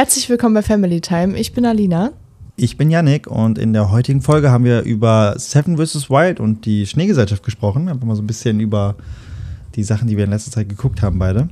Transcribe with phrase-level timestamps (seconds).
[0.00, 1.36] Herzlich willkommen bei Family Time.
[1.38, 2.12] Ich bin Alina.
[2.56, 6.08] Ich bin Yannick und in der heutigen Folge haben wir über Seven vs.
[6.08, 7.86] Wild und die Schneegesellschaft gesprochen.
[7.86, 8.94] Einfach mal so ein bisschen über
[9.74, 11.50] die Sachen, die wir in letzter Zeit geguckt haben, beide.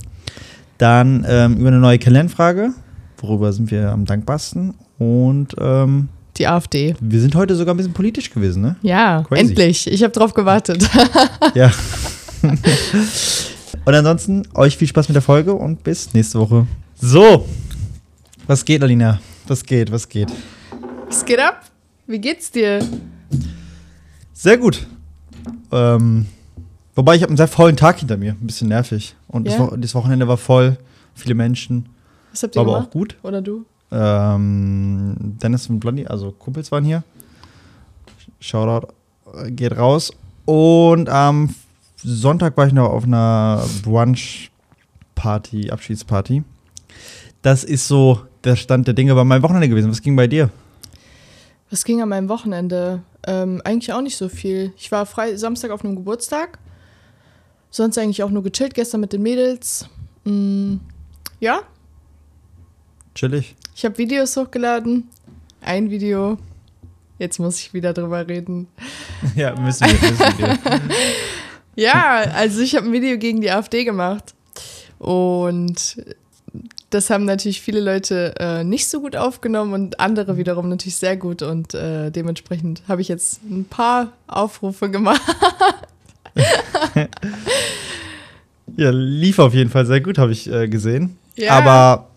[0.79, 2.71] Dann ähm, über eine neue Kalendfrage,
[3.19, 4.73] worüber sind wir am dankbarsten.
[4.97, 6.95] Und ähm, Die AfD.
[6.99, 8.77] wir sind heute sogar ein bisschen politisch gewesen, ne?
[8.81, 9.41] Ja, Crazy.
[9.41, 9.85] endlich.
[9.85, 10.89] Ich habe drauf gewartet.
[11.53, 11.71] Ja.
[13.85, 16.65] und ansonsten euch viel Spaß mit der Folge und bis nächste Woche.
[16.99, 17.45] So,
[18.49, 19.19] was geht, Alina?
[19.47, 20.31] Was geht, was geht?
[21.07, 21.61] Was geht ab?
[22.07, 22.79] Wie geht's dir?
[24.33, 24.87] Sehr gut.
[25.71, 26.25] Ähm,
[26.95, 29.15] wobei ich habe einen sehr vollen Tag hinter mir, ein bisschen nervig.
[29.27, 29.71] Und das, Ja?
[29.71, 30.77] Wo das Wochenende war voll,
[31.13, 31.89] viele Menschen,
[32.31, 32.87] Was habt ihr war aber gemacht?
[32.87, 33.17] auch gut.
[33.21, 33.65] Oder du?
[33.91, 37.03] Ähm, Dennis und Blondie, also Kumpels waren hier.
[38.39, 38.87] Shoutout
[39.35, 40.11] äh, geht raus.
[40.45, 41.53] Und am
[41.97, 46.43] Sonntag war ich noch auf einer Brunch-Party, Abschiedsparty.
[47.43, 49.91] Das ist so der Stand der Dinge bei meinem Wochenende gewesen.
[49.91, 50.49] Was ging bei dir?
[51.69, 53.03] Was ging an meinem Wochenende?
[53.27, 54.73] Ähm, eigentlich auch nicht so viel.
[54.77, 56.57] Ich war frei Samstag auf einem Geburtstag.
[57.69, 59.87] Sonst eigentlich auch nur gechillt gestern mit den Mädels.
[60.23, 60.77] Mm,
[61.39, 61.61] ja,
[63.13, 63.55] Chillig.
[63.75, 65.09] ich habe Videos hochgeladen.
[65.61, 66.37] Ein Video.
[67.19, 68.67] Jetzt muss ich wieder drüber reden.
[69.35, 70.09] ja, müssen wir.
[70.09, 70.81] Müssen wir.
[71.75, 74.33] Ja, also ich habe ein Video gegen die AfD gemacht.
[74.97, 75.95] Und
[76.89, 81.17] das haben natürlich viele Leute äh, nicht so gut aufgenommen und andere wiederum natürlich sehr
[81.17, 81.41] gut.
[81.41, 85.21] Und äh, dementsprechend habe ich jetzt ein paar Aufrufe gemacht.
[88.77, 91.17] Ja, lief auf jeden Fall sehr gut, habe ich äh, gesehen.
[91.35, 91.51] Ja.
[91.51, 92.07] Aber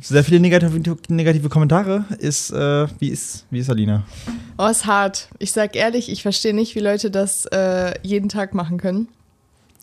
[0.00, 2.04] sehr viele negative, negative Kommentare.
[2.18, 4.04] Ist, äh, wie ist, wie ist Alina?
[4.58, 5.28] Oh, ist hart.
[5.38, 9.08] Ich sag ehrlich, ich verstehe nicht, wie Leute das äh, jeden Tag machen können.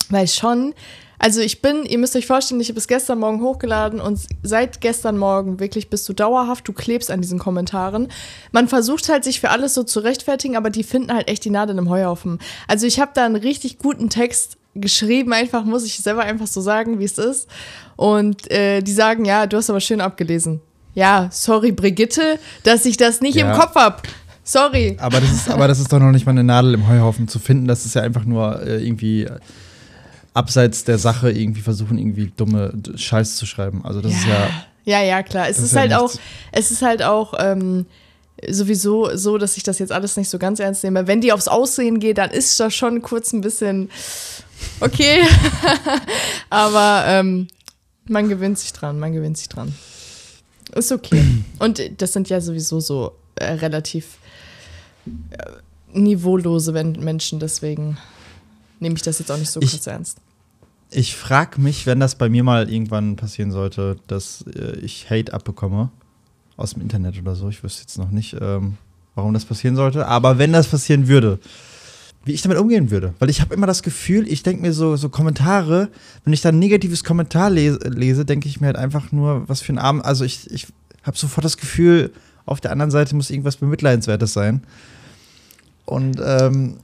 [0.08, 0.74] Weil schon,
[1.20, 4.80] also ich bin, ihr müsst euch vorstellen, ich habe es gestern Morgen hochgeladen und seit
[4.80, 8.08] gestern Morgen wirklich bist du dauerhaft, du klebst an diesen Kommentaren.
[8.52, 11.50] Man versucht halt, sich für alles so zu rechtfertigen, aber die finden halt echt die
[11.50, 12.38] Nadel im Heuhaufen.
[12.66, 16.60] Also ich habe da einen richtig guten Text geschrieben, einfach muss ich selber einfach so
[16.60, 17.48] sagen, wie es ist.
[17.96, 20.60] Und äh, die sagen, ja, du hast aber schön abgelesen.
[20.94, 23.52] Ja, sorry, Brigitte, dass ich das nicht Ja.
[23.52, 24.02] im Kopf hab.
[24.42, 24.96] Sorry.
[25.00, 27.38] Aber das, ist, aber das ist doch noch nicht mal eine Nadel im Heuhaufen zu
[27.38, 27.68] finden.
[27.68, 29.28] Das ist ja einfach nur äh, irgendwie
[30.34, 33.84] abseits der Sache irgendwie versuchen, irgendwie dumme D- Scheiß zu schreiben.
[33.84, 34.48] Also das ist ja.
[34.84, 35.48] Ja, ja, klar.
[35.48, 36.20] Es ist, ist ja halt auch, nichts.
[36.52, 37.86] es ist halt auch ähm,
[38.48, 41.06] sowieso so, dass ich das jetzt alles nicht so ganz ernst nehme.
[41.06, 43.90] Wenn die aufs Aussehen geht, dann ist das schon kurz ein bisschen
[44.80, 45.22] okay.
[46.50, 47.48] Aber ähm,
[48.06, 49.74] man gewöhnt sich dran, man gewöhnt sich dran.
[50.74, 51.22] Ist okay.
[51.58, 54.18] Und das sind ja sowieso so äh, relativ
[55.06, 55.08] äh,
[55.92, 57.98] niveaulose Menschen, deswegen
[58.80, 60.18] nehme ich das jetzt auch nicht so Ich- krass ernst.
[60.92, 65.32] Ich frage mich, wenn das bei mir mal irgendwann passieren sollte, dass äh, ich Hate
[65.32, 65.90] abbekomme
[66.56, 67.48] aus dem Internet oder so.
[67.48, 68.76] Ich wüsste jetzt noch nicht, ähm,
[69.14, 70.08] warum das passieren sollte.
[70.08, 71.38] Aber wenn das passieren würde,
[72.24, 73.14] wie ich damit umgehen würde.
[73.20, 75.90] Weil ich habe immer das Gefühl, ich denke mir so, so Kommentare,
[76.24, 79.60] wenn ich da ein negatives Kommentar lese, lese denke ich mir halt einfach nur, was
[79.60, 80.04] für ein Abend.
[80.04, 80.66] Also ich, ich
[81.04, 82.12] habe sofort das Gefühl,
[82.46, 84.64] auf der anderen Seite muss irgendwas Bemitleidenswertes sein.
[85.86, 86.78] Und ähm,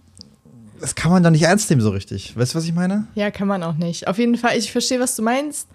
[0.80, 2.36] das kann man doch nicht ernst nehmen so richtig.
[2.36, 3.06] Weißt du, was ich meine?
[3.14, 4.08] Ja, kann man auch nicht.
[4.08, 5.68] Auf jeden Fall, ich verstehe, was du meinst.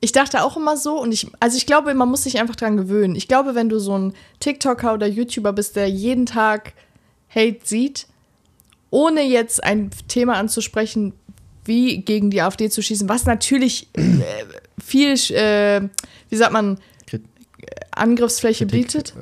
[0.00, 2.76] Ich dachte auch immer so und ich, also ich glaube, man muss sich einfach dran
[2.76, 3.16] gewöhnen.
[3.16, 6.72] Ich glaube, wenn du so ein TikToker oder YouTuber bist, der jeden Tag
[7.34, 8.06] Hate sieht,
[8.90, 11.12] ohne jetzt ein Thema anzusprechen,
[11.64, 14.02] wie gegen die AfD zu schießen, was natürlich äh,
[14.82, 15.82] viel, äh,
[16.30, 16.78] wie sagt man,
[17.90, 19.14] Angriffsfläche Kritik, bietet.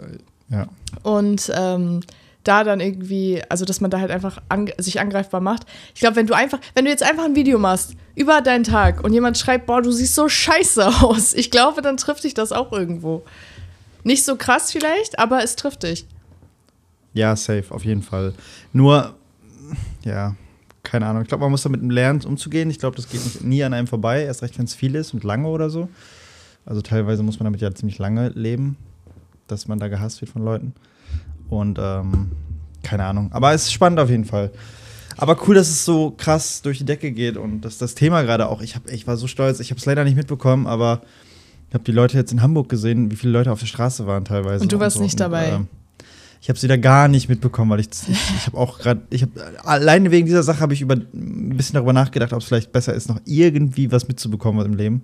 [0.50, 0.68] äh, Ja.
[1.02, 2.00] Und ähm,
[2.46, 5.66] da dann irgendwie, also dass man da halt einfach ang sich angreifbar macht.
[5.94, 9.02] Ich glaube, wenn du einfach, wenn du jetzt einfach ein Video machst über deinen Tag
[9.04, 12.52] und jemand schreibt, boah, du siehst so scheiße aus, ich glaube, dann trifft dich das
[12.52, 13.24] auch irgendwo.
[14.04, 16.06] Nicht so krass vielleicht, aber es trifft dich.
[17.12, 18.34] Ja, safe, auf jeden Fall.
[18.72, 19.14] Nur,
[20.04, 20.36] ja,
[20.82, 21.22] keine Ahnung.
[21.22, 22.70] Ich glaube, man muss damit lernen, umzugehen.
[22.70, 25.24] Ich glaube, das geht nie an einem vorbei, erst recht, wenn es viel ist und
[25.24, 25.88] lange oder so.
[26.64, 28.76] Also teilweise muss man damit ja ziemlich lange leben,
[29.48, 30.74] dass man da gehasst wird von Leuten.
[31.48, 32.32] Und ähm,
[32.82, 33.30] keine Ahnung.
[33.32, 34.50] Aber es ist spannend auf jeden Fall.
[35.16, 38.48] Aber cool, dass es so krass durch die Decke geht und dass das Thema gerade
[38.48, 41.00] auch, ich, hab, ich war so stolz, ich habe es leider nicht mitbekommen, aber
[41.68, 44.24] ich habe die Leute jetzt in Hamburg gesehen, wie viele Leute auf der Straße waren
[44.24, 44.62] teilweise.
[44.62, 45.02] Und du warst so.
[45.02, 45.48] nicht dabei.
[45.48, 45.68] ähm,
[46.40, 49.22] ich habe es wieder gar nicht mitbekommen, weil ich, ich, ich habe auch gerade, ich
[49.22, 49.32] habe
[49.64, 52.94] alleine wegen dieser Sache habe ich über ein bisschen darüber nachgedacht, ob es vielleicht besser
[52.94, 55.02] ist, noch irgendwie was mitzubekommen im Leben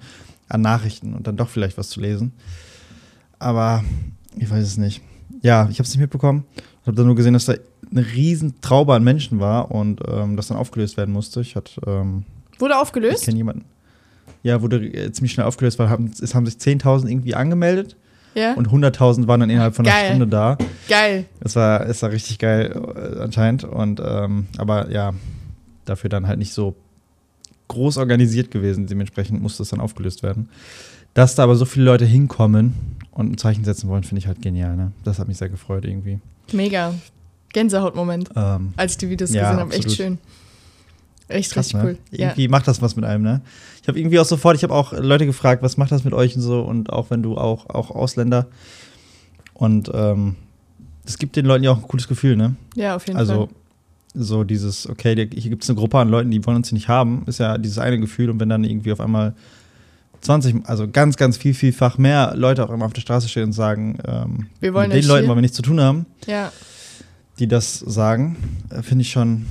[0.48, 2.32] an Nachrichten und dann doch vielleicht was zu lesen.
[3.38, 3.82] Aber
[4.36, 5.00] ich weiß es nicht.
[5.42, 6.44] Ja, ich habe es nicht mitbekommen.
[6.82, 7.54] Ich habe dann nur gesehen, dass da
[7.90, 11.40] eine riesen Traube an Menschen war und ähm, das dann aufgelöst werden musste.
[11.40, 12.24] Ich hatte, ähm,
[12.58, 13.24] Wurde ich aufgelöst?
[13.24, 13.64] kenne jemanden.
[14.42, 17.96] Ja, wurde äh, ziemlich schnell aufgelöst, weil haben, es haben sich 10.000 irgendwie angemeldet
[18.34, 18.54] Ja.
[18.54, 20.06] Und 100.000 waren dann innerhalb von einer Geil.
[20.08, 20.56] Stunde da.
[20.88, 21.26] Geil.
[21.40, 23.64] Es war, es war richtig geil äh, anscheinend.
[23.64, 25.12] Und ähm, aber ja,
[25.84, 26.74] dafür dann halt nicht so
[27.68, 28.86] groß organisiert gewesen.
[28.86, 30.48] Dementsprechend musste es dann aufgelöst werden.
[31.14, 32.74] Dass da aber so viele Leute hinkommen
[33.26, 34.76] und ein Zeichen setzen wollen, finde ich halt genial.
[34.76, 34.92] Ne?
[35.04, 36.18] Das hat mich sehr gefreut irgendwie.
[36.52, 36.94] Mega.
[37.52, 39.74] Gänsehautmoment, Ähm, als ich die Videos Ja, gesehen habe.
[39.74, 40.18] Echt schön.
[41.28, 41.84] Echt krass, richtig ne?
[41.84, 41.98] cool.
[42.10, 42.26] Ja.
[42.28, 43.40] Irgendwie macht das was mit einem, ne?
[43.80, 46.34] Ich habe irgendwie auch sofort, ich habe auch Leute gefragt, was macht das mit euch
[46.36, 48.46] und so und auch wenn du auch, auch Ausländer.
[49.54, 50.36] Und ähm,
[51.04, 52.54] das gibt den Leuten ja auch ein cooles Gefühl, ne?
[52.74, 53.48] ja, auf jeden Also Fall.
[54.14, 56.88] so dieses, okay, hier gibt es eine Gruppe an Leuten, die wollen uns hier nicht
[56.88, 58.30] haben, ist ja dieses eine Gefühl.
[58.30, 59.34] Und wenn dann irgendwie auf einmal
[60.22, 63.52] 20, also ganz, ganz viel, vielfach mehr Leute auch immer auf der Straße stehen und
[63.52, 65.28] sagen, ähm, Wir wollen mit den Leuten hier.
[65.28, 66.50] wollen wir nichts zu tun haben, Ja.
[67.38, 68.36] die das sagen,
[68.70, 69.46] äh, finde ich schon,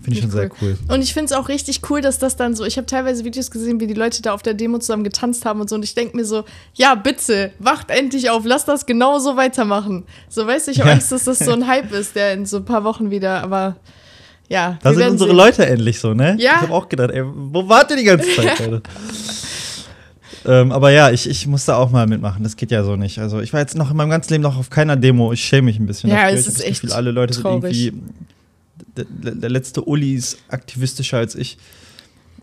[0.00, 0.78] finde ich schon sehr cool.
[0.88, 3.50] Und ich finde es auch richtig cool, dass das dann so, ich habe teilweise Videos
[3.50, 5.74] gesehen, wie die Leute da auf der Demo zusammen getanzt haben und so.
[5.76, 10.04] Und ich denke mir so, ja, bitte, wacht endlich auf, lass das genauso weitermachen.
[10.28, 10.94] So, weißt du, ich habe Ja.
[10.94, 13.76] Angst, dass das so ein Hype ist, der in so ein paar Wochen wieder, aber
[14.48, 14.78] ja.
[14.82, 15.36] Da sind unsere sehen.
[15.36, 16.36] Leute endlich so, ne?
[16.38, 16.56] Ja.
[16.56, 18.82] Ich habe auch gedacht, ey, wo wart ihr die ganze Zeit, Leute?
[20.46, 22.42] Ähm, aber ja, ich, ich muss da auch mal mitmachen.
[22.42, 23.18] Das geht ja so nicht.
[23.18, 25.32] Also ich war jetzt noch in meinem ganzen Leben noch auf keiner Demo.
[25.32, 26.10] Ich schäme mich ein bisschen.
[26.10, 26.38] Ja, dafür.
[26.38, 27.76] es ich ist das echt Gefühl, alle Leute traurig.
[27.76, 28.12] sind irgendwie.
[28.96, 31.56] Der, der letzte Uli ist aktivistischer als ich.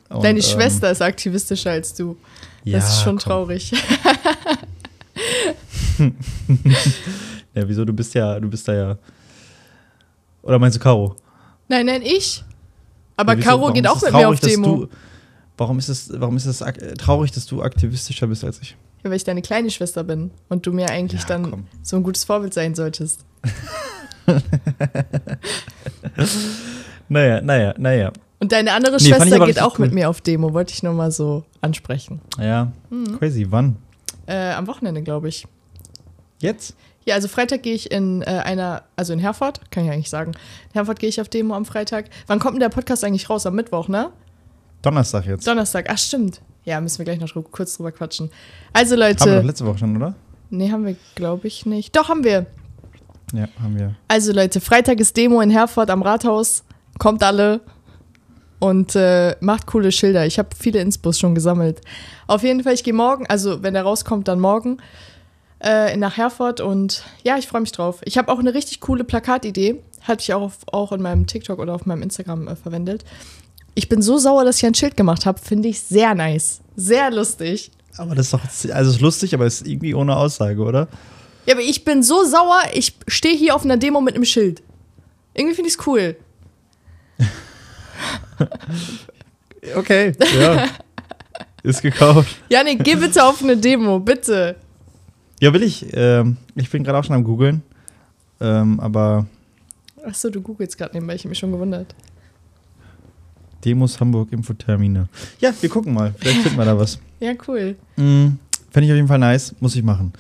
[0.09, 2.17] Und, Deine ähm, Schwester ist aktivistischer als du.
[2.65, 3.19] Das ja, ist schon komm.
[3.19, 3.71] traurig.
[7.53, 7.83] Ja, wieso?
[7.83, 8.97] Du bist ja, du bist da ja.
[10.43, 11.15] Oder meinst du Caro?
[11.67, 12.43] Nein, nein, ich.
[13.17, 13.49] Aber Ja, wieso?
[13.49, 14.87] Caro geht auch mit mir auf traurig, Demo.
[15.59, 16.63] Warum ist es, warum ist es
[16.97, 18.77] traurig, dass du aktivistischer bist als ich?
[19.03, 21.67] Ja, weil ich deine kleine Schwester bin und du mir eigentlich Ja, dann komm.
[21.83, 23.25] so ein gutes Vorbild sein solltest.
[27.11, 28.11] Naja, naja, naja.
[28.39, 29.85] Und deine andere Nee, Schwester geht auch cool.
[29.85, 32.21] mit mir auf Demo, wollte ich nur mal so ansprechen.
[32.39, 33.17] Ja, Mhm.
[33.17, 33.47] crazy.
[33.49, 33.77] Wann?
[34.27, 35.47] Äh, am Wochenende, glaube ich.
[36.39, 36.75] Jetzt?
[37.05, 40.31] Ja, also Freitag gehe ich in äh, einer, also in Herford, kann ich eigentlich sagen.
[40.33, 42.05] In Herford gehe ich auf Demo am Freitag.
[42.27, 43.45] Wann kommt denn der Podcast eigentlich raus?
[43.45, 44.11] Am Mittwoch, ne?
[44.81, 45.47] Donnerstag jetzt.
[45.47, 46.41] Donnerstag, ach stimmt.
[46.65, 48.29] Ja, müssen wir gleich noch kurz drüber quatschen.
[48.73, 50.15] Also haben wir doch Leute, letzte Woche schon, oder?
[50.49, 51.95] nee, haben wir, glaube ich, nicht.
[51.95, 52.45] Doch, haben wir.
[53.33, 53.95] Ja, haben wir.
[54.07, 56.63] Also Leute, Freitag ist Demo in Herford am Rathaus.
[56.97, 57.61] Kommt alle
[58.59, 60.25] und äh, macht coole Schilder.
[60.25, 61.81] Ich habe viele Inspos schon gesammelt.
[62.27, 64.77] Auf jeden Fall, ich gehe morgen, also wenn der rauskommt, dann morgen
[65.61, 68.01] äh, nach Herford und ja, ich freue mich drauf.
[68.05, 69.81] Ich habe auch eine richtig coole Plakatidee.
[70.01, 73.05] Hatte ich auch, auf, auch in meinem TikTok oder auf meinem Instagram äh, verwendet.
[73.79, 75.39] Ich bin so sauer, dass ich ein Schild gemacht habe.
[75.39, 76.59] Finde ich sehr nice.
[76.75, 77.71] Sehr lustig.
[77.95, 80.89] Aber das ist doch, also es ist lustig, aber es ist irgendwie ohne Aussage, oder?
[81.45, 84.61] Ja, aber ich bin so sauer, ich stehe hier auf einer Demo mit einem Schild.
[85.33, 86.17] Irgendwie finde ich es cool.
[89.75, 90.67] Okay, ja.
[91.63, 92.33] ist gekauft.
[92.49, 94.55] Janik, geh bitte auf eine Demo, bitte.
[95.41, 95.85] Ja, will ich.
[95.91, 97.61] Ähm, ich bin gerade auch schon am googeln.
[98.39, 99.27] Ähm, aber
[100.03, 101.93] Achso, du googelst gerade nebenbei, ich habe mich schon gewundert.
[103.65, 105.07] Demos Hamburg Infotermine.
[105.39, 106.13] Ja, wir gucken mal.
[106.17, 106.99] Vielleicht finden wir da was.
[107.21, 107.75] Ja, cool.
[107.97, 108.39] Mhm.
[108.71, 109.53] Fände ich auf jeden Fall nice.
[109.59, 110.13] Muss ich machen.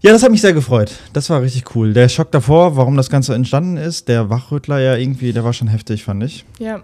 [0.00, 0.90] Ja, das hat mich sehr gefreut.
[1.12, 1.92] Das war richtig cool.
[1.92, 5.68] Der Schock davor, warum das Ganze entstanden ist, der Wachrüttler ja irgendwie, der war schon
[5.68, 6.44] heftig, fand ich.
[6.58, 6.82] Ja,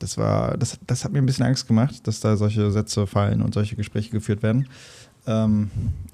[0.00, 3.40] Das war, das, das hat mir ein bisschen Angst gemacht, dass da solche Sätze fallen
[3.40, 4.68] und solche Gespräche geführt werden.
[5.26, 5.70] Ähm,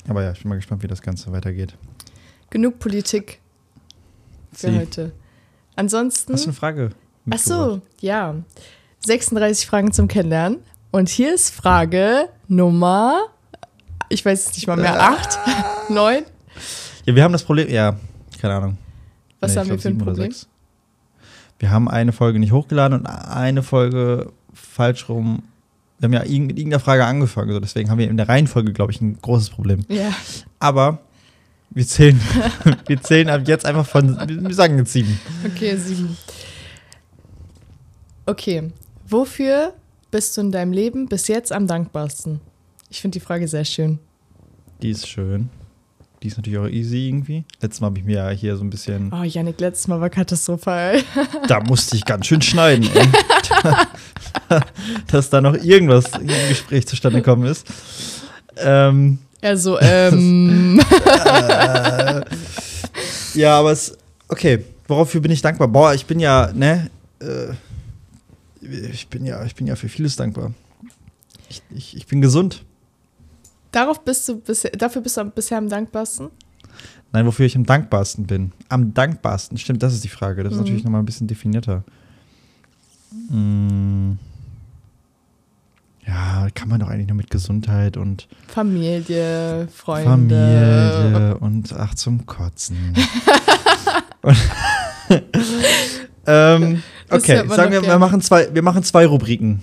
[0.07, 1.75] aber ja, ich bin mal gespannt, wie das Ganze weitergeht.
[2.51, 3.41] genug Politik
[4.53, 4.79] für Sie.
[4.79, 5.11] heute.
[5.75, 6.33] Ansonsten.
[6.35, 6.91] Hast du eine Frage?
[7.31, 8.35] Ach so, ja.
[9.01, 10.59] 36 Fragen zum Kennenlernen.
[10.91, 13.21] Und hier ist Frage Nummer,
[14.09, 15.39] ich weiß es nicht mal mehr, 8,
[15.91, 16.23] 9.
[17.05, 17.95] Ja, wir haben das Problem, ja,
[18.41, 18.79] keine Ahnung.
[19.39, 20.35] Was Nee, haben wir für ein sieben Problem?
[21.61, 25.45] Wir haben eine Folge nicht hochgeladen und eine Folge falsch rum.
[26.01, 28.91] Wir haben ja mit irgendeiner Frage angefangen, so deswegen haben wir in der Reihenfolge, glaube
[28.91, 29.85] ich, ein großes Problem.
[29.89, 30.11] Ja,
[30.59, 30.99] Aber
[31.71, 32.21] wir zählen,
[32.89, 35.21] wir zählen ab jetzt einfach von, wir sagen jetzt sieben.
[35.45, 36.17] okay, 7.
[38.27, 38.71] Okay,
[39.09, 39.73] wofür
[40.11, 42.41] bist du in deinem Leben bis jetzt am dankbarsten?
[42.91, 43.99] Ich finde die Frage sehr schön.
[44.83, 45.49] Die ist schön.
[46.23, 47.45] Die ist natürlich auch easy irgendwie.
[47.61, 50.11] Letztes Mal habe ich mir ja hier so ein bisschen, Oh, Janik, letztes Mal war
[50.11, 51.03] katastrophal.
[51.49, 52.89] da musste ich ganz schön schneiden.
[55.13, 57.65] Dass da noch irgendwas im Gespräch zustande gekommen ist.
[58.57, 60.81] Ähm, Also, ähm.
[61.25, 62.23] äh,
[63.35, 63.97] ja, aber es,
[64.29, 65.69] okay, wofür bin ich dankbar?
[65.69, 66.91] Boah, ich bin ja, ne,
[67.21, 67.53] äh,
[68.71, 70.53] ich bin ja, ich bin ja für vieles dankbar.
[71.49, 72.65] Ich, ich, ich bin gesund.
[73.73, 76.31] Darauf bist du bisher, dafür bist du bisher am dankbarsten?
[77.13, 78.53] Nein, wofür ich am dankbarsten bin.
[78.69, 80.43] Am dankbarsten, stimmt, das ist die Frage.
[80.43, 80.65] Das ist Mhm.
[80.65, 81.85] natürlich nochmal ein bisschen definierter.
[83.31, 84.13] Mm.
[86.07, 90.09] Ja, kann man doch eigentlich nur mit Gesundheit und Familie, Freunde.
[90.09, 92.95] Familie und ach zum Kotzen.
[94.23, 94.37] und,
[96.27, 99.63] ähm, okay, sagen wir, wir machen zwei, wir machen zwei Rubriken.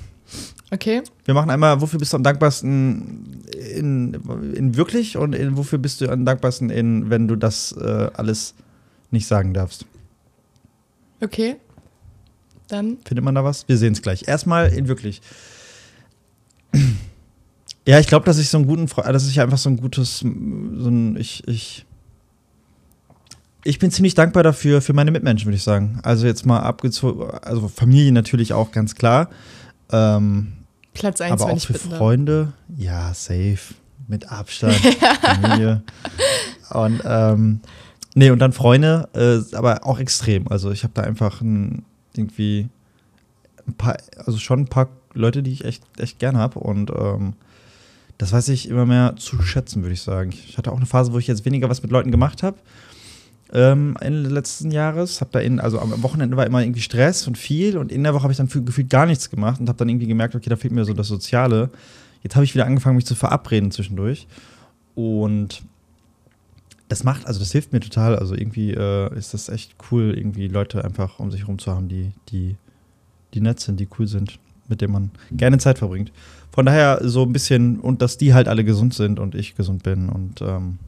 [0.71, 1.03] Okay.
[1.25, 3.43] Wir machen einmal, wofür bist du am dankbarsten
[3.75, 4.13] in,
[4.55, 8.55] in wirklich und in, wofür bist du am dankbarsten in, wenn du das äh, alles
[9.11, 9.85] nicht sagen darfst.
[11.21, 11.57] Okay.
[12.67, 12.97] Dann.
[13.05, 13.67] Findet man da was?
[13.67, 14.27] Wir sehen es gleich.
[14.27, 15.21] Erstmal in wirklich.
[17.85, 20.25] Ja, ich glaube, dass ich so einen guten, dass ich einfach so ein gutes, so
[20.25, 21.85] ein, ich, ich,
[23.63, 25.99] ich bin ziemlich dankbar dafür, für meine Mitmenschen, würde ich sagen.
[26.03, 29.29] Also jetzt mal abgezogen, also Familie natürlich auch ganz klar.
[29.91, 30.53] Ähm,
[30.93, 31.97] Platz 1, aber auch für darf.
[31.97, 33.73] Freunde, ja, safe,
[34.07, 34.75] mit Abstand,
[35.21, 35.83] Familie.
[36.71, 37.61] Und ähm,
[38.15, 40.47] nee, und dann Freunde, äh, aber auch extrem.
[40.49, 42.67] Also ich habe da einfach ein, irgendwie
[43.67, 46.59] ein paar, also schon ein paar Leute, die ich echt, echt gern habe.
[46.59, 47.33] Und ähm,
[48.17, 50.31] das weiß ich immer mehr zu schätzen, würde ich sagen.
[50.31, 52.57] Ich hatte auch eine Phase, wo ich jetzt weniger was mit Leuten gemacht habe.
[53.55, 55.21] Ähm, Ende letzten Jahres.
[55.21, 58.13] Hab da in, also am Wochenende war immer irgendwie Stress und viel und in der
[58.13, 60.55] Woche habe ich dann gefühlt gar nichts gemacht und habe dann irgendwie gemerkt, okay, da
[60.55, 61.69] fehlt mir so das Soziale.
[62.23, 64.27] Jetzt habe ich wieder angefangen, mich zu verabreden zwischendurch.
[64.95, 65.61] Und
[66.89, 68.15] das macht, also das hilft mir total.
[68.15, 71.87] Also irgendwie äh, ist das echt cool, irgendwie Leute einfach um sich herum zu haben,
[71.89, 72.55] die, die,
[73.33, 76.11] die nett sind, die cool sind, mit denen man gerne Zeit verbringt.
[76.51, 79.83] Von daher so ein bisschen, und dass die halt alle gesund sind und ich gesund
[79.83, 80.09] bin.
[80.09, 80.79] Und ähm,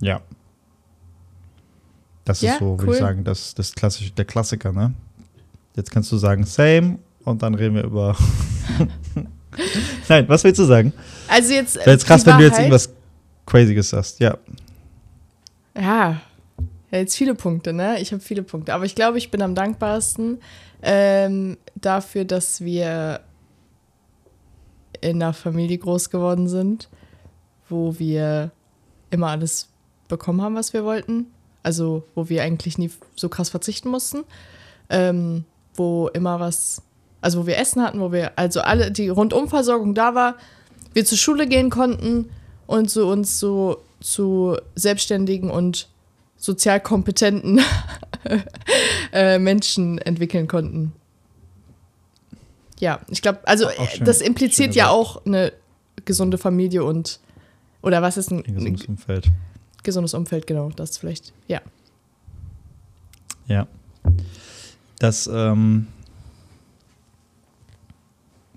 [0.00, 0.20] ja.
[2.30, 2.94] Das Ja, ist so, würde cool.
[2.94, 4.94] ich sagen, das, das klassische, der Klassiker, ne?
[5.74, 8.16] Jetzt kannst du sagen, same, und dann reden wir über.
[10.08, 10.92] Nein, was willst du sagen?
[11.26, 11.76] Also jetzt.
[11.76, 12.88] Wäre jetzt krass, wenn du jetzt irgendwas
[13.46, 14.20] Crazyes sagst.
[14.20, 14.38] Ja.
[15.76, 16.20] Ja,
[16.92, 18.00] ja, jetzt viele Punkte, ne?
[18.00, 18.74] Ich habe viele Punkte.
[18.74, 20.38] Aber ich glaube, ich bin am dankbarsten
[20.82, 23.20] ähm, dafür, dass wir
[25.00, 26.88] in einer Familie groß geworden sind,
[27.68, 28.52] wo wir
[29.10, 29.68] immer alles
[30.06, 31.26] bekommen haben, was wir wollten.
[31.62, 34.24] Also, wo wir eigentlich nie so krass verzichten mussten.
[34.88, 36.82] Ähm, wo immer was,
[37.20, 40.36] also wo wir Essen hatten, wo wir, also alle, die Rundumversorgung da war,
[40.92, 42.30] wir zur Schule gehen konnten
[42.66, 45.88] und so uns so zu selbstständigen und
[46.36, 47.60] sozial kompetenten
[49.12, 50.92] äh, Menschen entwickeln konnten.
[52.78, 54.06] Ja, ich glaube, also schön.
[54.06, 55.52] das impliziert ja auch eine
[56.06, 57.20] gesunde Familie und
[57.82, 59.30] oder was ist ein, Ein ein gesundes Umfeld.
[59.82, 61.60] Gesundes Umfeld, genau, das vielleicht, ja.
[63.46, 63.66] Ja.
[64.98, 65.86] Das ähm,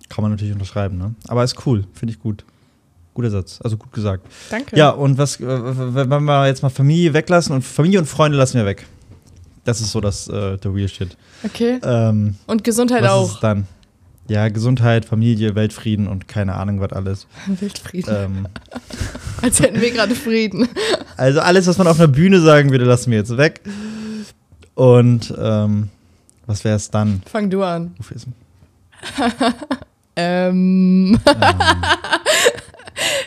[0.09, 1.15] kann man natürlich unterschreiben, ne?
[1.27, 2.43] Aber ist cool, finde ich gut.
[3.13, 4.25] Guter Satz, also gut gesagt.
[4.49, 4.75] Danke.
[4.75, 8.55] Ja, und was, äh, wenn wir jetzt mal Familie weglassen und Familie und Freunde lassen
[8.57, 8.87] wir weg.
[9.65, 11.15] Das ist so das, äh, der real shit.
[11.43, 11.79] Okay.
[11.83, 13.33] Ähm, Und Gesundheit was ist auch.
[13.35, 13.67] es dann?
[14.29, 17.27] Ja, Gesundheit, Familie, Weltfrieden und keine Ahnung, was alles.
[17.47, 18.15] Weltfrieden.
[18.15, 18.47] Ähm,
[19.41, 20.67] Als hätten wir gerade Frieden.
[21.17, 23.61] also alles, was man auf einer Bühne sagen würde, lassen wir jetzt weg.
[24.75, 25.89] Und ähm,
[26.45, 27.21] was wäre es dann?
[27.29, 27.93] Fang du an.
[27.97, 28.17] Wofür
[30.15, 31.17] Ähm.
[31.17, 31.19] ähm,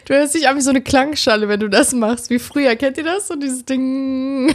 [0.07, 2.31] Du hörst dich an wie so eine Klangschale, wenn du das machst.
[2.31, 2.77] Wie früher.
[2.77, 3.27] Kennt ihr das?
[3.27, 4.55] So dieses Ding.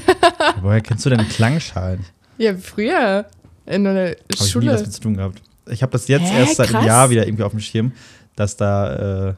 [0.61, 2.05] Woher kennst du denn Klangschalen?
[2.37, 3.25] Ja, wie früher.
[3.65, 4.71] In einer Habe ich nie Schule.
[4.73, 5.41] was mit zu tun gehabt.
[5.69, 6.85] Ich habe das jetzt Hä, erst seit einem krass.
[6.85, 7.91] Jahr wieder irgendwie auf dem Schirm,
[8.35, 9.33] dass da, äh,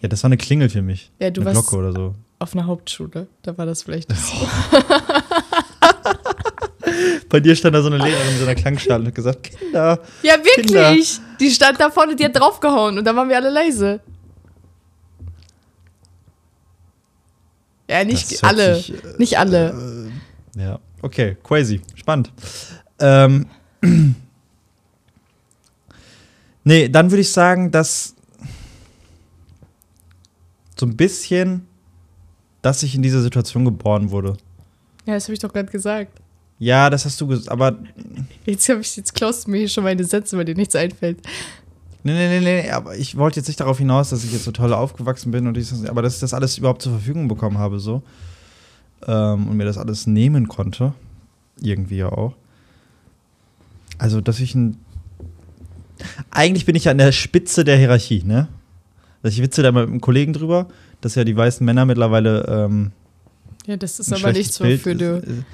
[0.00, 1.10] ja, das war eine Klingel für mich.
[1.20, 2.14] Ja, du eine warst Glocke oder so.
[2.38, 3.26] auf einer Hauptschule.
[3.42, 4.08] Da war das vielleicht.
[7.28, 10.00] Bei dir stand da so eine Lehrerin mit so einer Klangschale und hat gesagt, Kinder.
[10.22, 10.66] Ja, wirklich.
[10.66, 10.94] Kinder.
[11.40, 14.00] Die stand da vorne, die hat draufgehauen und dann waren wir alle leise.
[17.88, 18.76] Ja, nicht alle.
[18.76, 20.10] sich, äh, nicht alle.
[20.56, 22.32] Ja, okay, crazy, spannend.
[22.98, 23.46] Ähm,
[26.64, 28.14] nee, dann würde ich sagen, dass
[30.78, 31.66] so ein bisschen,
[32.62, 34.36] dass ich in dieser Situation geboren wurde.
[35.06, 36.20] Ja, das habe ich doch gerade gesagt.
[36.58, 37.76] Ja, das hast du gesagt, aber
[38.46, 41.18] Jetzt, hab ich, jetzt klaust du mir hier schon meine Sätze, weil dir nichts einfällt.
[42.04, 44.50] Nee, nee, nee, nee, aber ich wollte jetzt nicht darauf hinaus, dass ich jetzt so
[44.50, 47.78] toll aufgewachsen bin und dieses, aber dass ich das alles überhaupt zur Verfügung bekommen habe,
[47.78, 48.02] so.
[49.06, 50.94] Ähm, und mir das alles nehmen konnte.
[51.60, 52.34] Irgendwie ja auch.
[53.98, 54.78] Also, dass ich ein.
[56.30, 58.48] Eigentlich bin ich ja an der Spitze der Hierarchie, ne?
[59.22, 60.68] Also ich witze da mal mit einem Kollegen drüber,
[61.00, 62.44] dass ja die weißen Männer mittlerweile.
[62.48, 62.90] Ähm,
[63.66, 65.16] Ja, das ist aber nichts, schlechtes wofür du.
[65.18, 65.44] ist,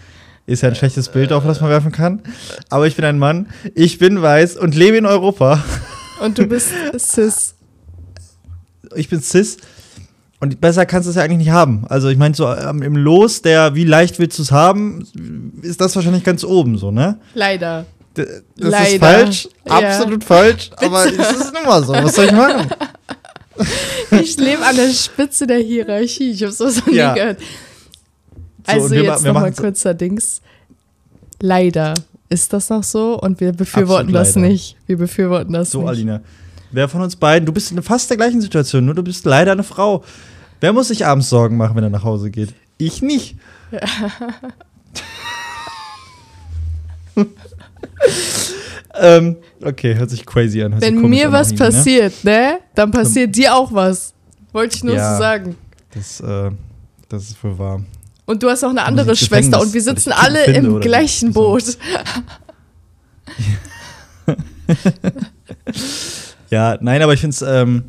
[0.46, 2.22] ist ja ein schlechtes Bild, auf das man werfen kann.
[2.70, 5.62] Aber ich bin ein Mann, ich bin weiß und lebe in Europa.
[6.22, 7.54] Und du bist cis.
[8.96, 9.58] ich bin cis
[10.40, 11.84] und besser kannst du es ja eigentlich nicht haben.
[11.88, 15.04] Also ich meine, so ähm, im Los der, wie leicht willst du es haben,
[15.62, 17.18] ist das wahrscheinlich ganz oben so, ne?
[17.34, 17.84] Leider.
[18.24, 19.06] Das ist Leider.
[19.06, 19.72] falsch, Ja.
[19.78, 21.92] absolut falsch, aber es ist nun mal so.
[21.92, 22.68] Was soll ich machen?
[24.12, 26.30] Ich lebe an der Spitze der Hierarchie.
[26.30, 27.12] Ich habe sowas noch Ja.
[27.12, 27.40] nie gehört.
[27.40, 27.46] So,
[28.72, 30.40] Also ma- jetzt nochmal kurzer Dings.
[31.40, 31.94] Leider
[32.28, 34.76] ist das noch so und wir befürworten das nicht.
[34.86, 35.88] Wir befürworten das So, nicht.
[35.88, 36.20] Alina.
[36.70, 39.50] Wer von uns beiden, du bist in fast der gleichen Situation, nur du bist leider
[39.50, 40.04] eine Frau.
[40.60, 42.54] Wer muss sich abends Sorgen machen, wenn er nach Hause geht?
[42.76, 43.36] Ich nicht.
[48.94, 50.72] ähm, okay, hört sich crazy an.
[50.72, 51.56] hört Wenn mir was ne?
[51.56, 54.12] passiert, ne, dann passiert dir auch was.
[54.52, 55.14] Wollte ich nur Ja.
[55.14, 55.56] so sagen.
[55.94, 56.50] Das, äh,
[57.08, 57.82] das ist wohl wahr.
[58.26, 60.80] Und du hast noch eine muss andere Schwester und wir weil sitzen alle finde im
[60.80, 61.32] gleichen.
[61.32, 61.64] Boot.
[66.50, 67.84] Ja, nein, aber ich finde es ähm,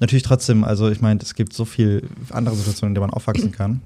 [0.00, 3.52] natürlich trotzdem, also ich meine, es gibt so viel andere Situationen, in denen man aufwachsen
[3.52, 3.80] kann.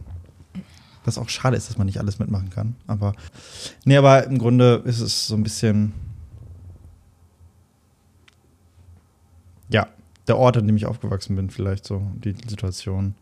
[1.07, 2.77] Was auch schade ist, dass man nicht alles mitmachen kann.
[2.87, 3.15] Aber
[3.85, 5.93] nee, aber im Grunde ist es so ein bisschen.
[9.69, 9.89] Ja,
[10.27, 13.15] der Ort, an dem ich aufgewachsen bin, vielleicht so, die Situation,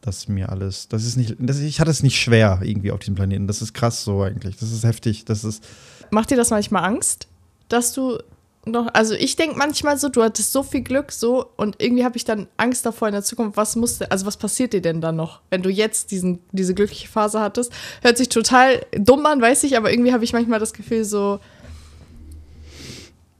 [0.00, 3.16] dass mir alles, das ist nicht, das, ich hatte es nicht schwer irgendwie auf diesem
[3.16, 3.46] Planeten.
[3.46, 4.56] Das ist krass so eigentlich.
[4.56, 5.24] Das ist heftig.
[5.24, 5.64] Das ist,
[6.10, 7.28] Macht dir das manchmal Angst,
[7.68, 8.18] dass du
[8.66, 12.16] noch, also ich denke manchmal so, du hattest so viel Glück so und irgendwie habe
[12.18, 15.16] ich dann Angst davor in der Zukunft, was musste, also was passiert dir denn dann
[15.16, 17.72] noch, wenn du jetzt diesen, diese glückliche Phase hattest?
[18.02, 21.40] Hört sich total dumm an, weiß ich, aber irgendwie habe ich manchmal das Gefühl so,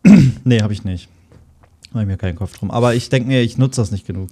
[0.45, 1.09] nee, habe ich nicht.
[1.91, 2.71] Habe ich mir keinen Kopf drum.
[2.71, 4.31] Aber ich denke mir, ich nutze das nicht genug.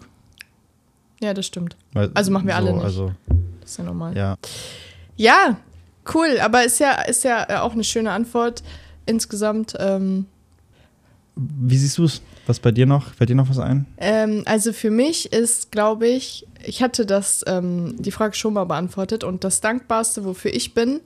[1.21, 1.77] ja, das stimmt.
[1.93, 2.85] Weil, Also machen wir alle nicht.
[2.85, 3.13] Also,
[3.61, 4.17] Das ist ja normal.
[4.17, 4.37] ja.
[5.17, 5.57] Ja,
[6.15, 8.63] cool, aber ist ja, ist ja auch eine schöne Antwort
[9.05, 9.75] insgesamt.
[9.79, 10.27] Ähm,
[11.39, 12.21] Wie siehst du es?
[12.47, 13.15] Was bei dir noch?
[13.15, 13.87] Fällt dir noch was ein?
[13.99, 18.65] Ähm, also für mich ist, glaube ich, ich hatte das, ähm, die Frage schon mal
[18.65, 21.01] beantwortet und das Dankbarste, wofür ich bin,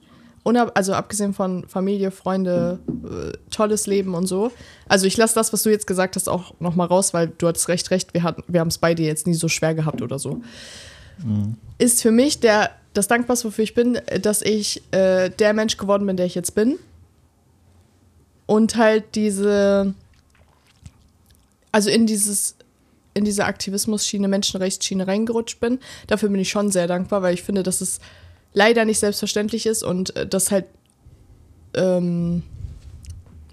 [0.45, 4.51] also abgesehen von Familie, Freunde, äh, tolles Leben und so.
[4.89, 7.47] Also ich lasse das, was du jetzt gesagt hast, auch noch mal raus, weil du
[7.47, 10.19] hattest recht, recht, wir, hatten, wir haben es beide jetzt nie so schwer gehabt oder
[10.19, 10.41] so.
[11.79, 16.07] Ist für mich der, das Dankbarste, wofür ich bin, dass ich äh, der Mensch geworden
[16.07, 16.79] bin, der ich jetzt bin.
[18.47, 19.95] Und halt diese,
[21.73, 22.57] also in dieses,
[23.15, 25.79] in diese Aktivismus-Schiene, Menschenrechtsschiene reingerutscht bin.
[26.07, 27.99] Dafür bin ich schon sehr dankbar, weil ich finde, dass es
[28.55, 30.67] leider nicht selbstverständlich ist und äh, das halt,
[31.75, 32.43] ähm,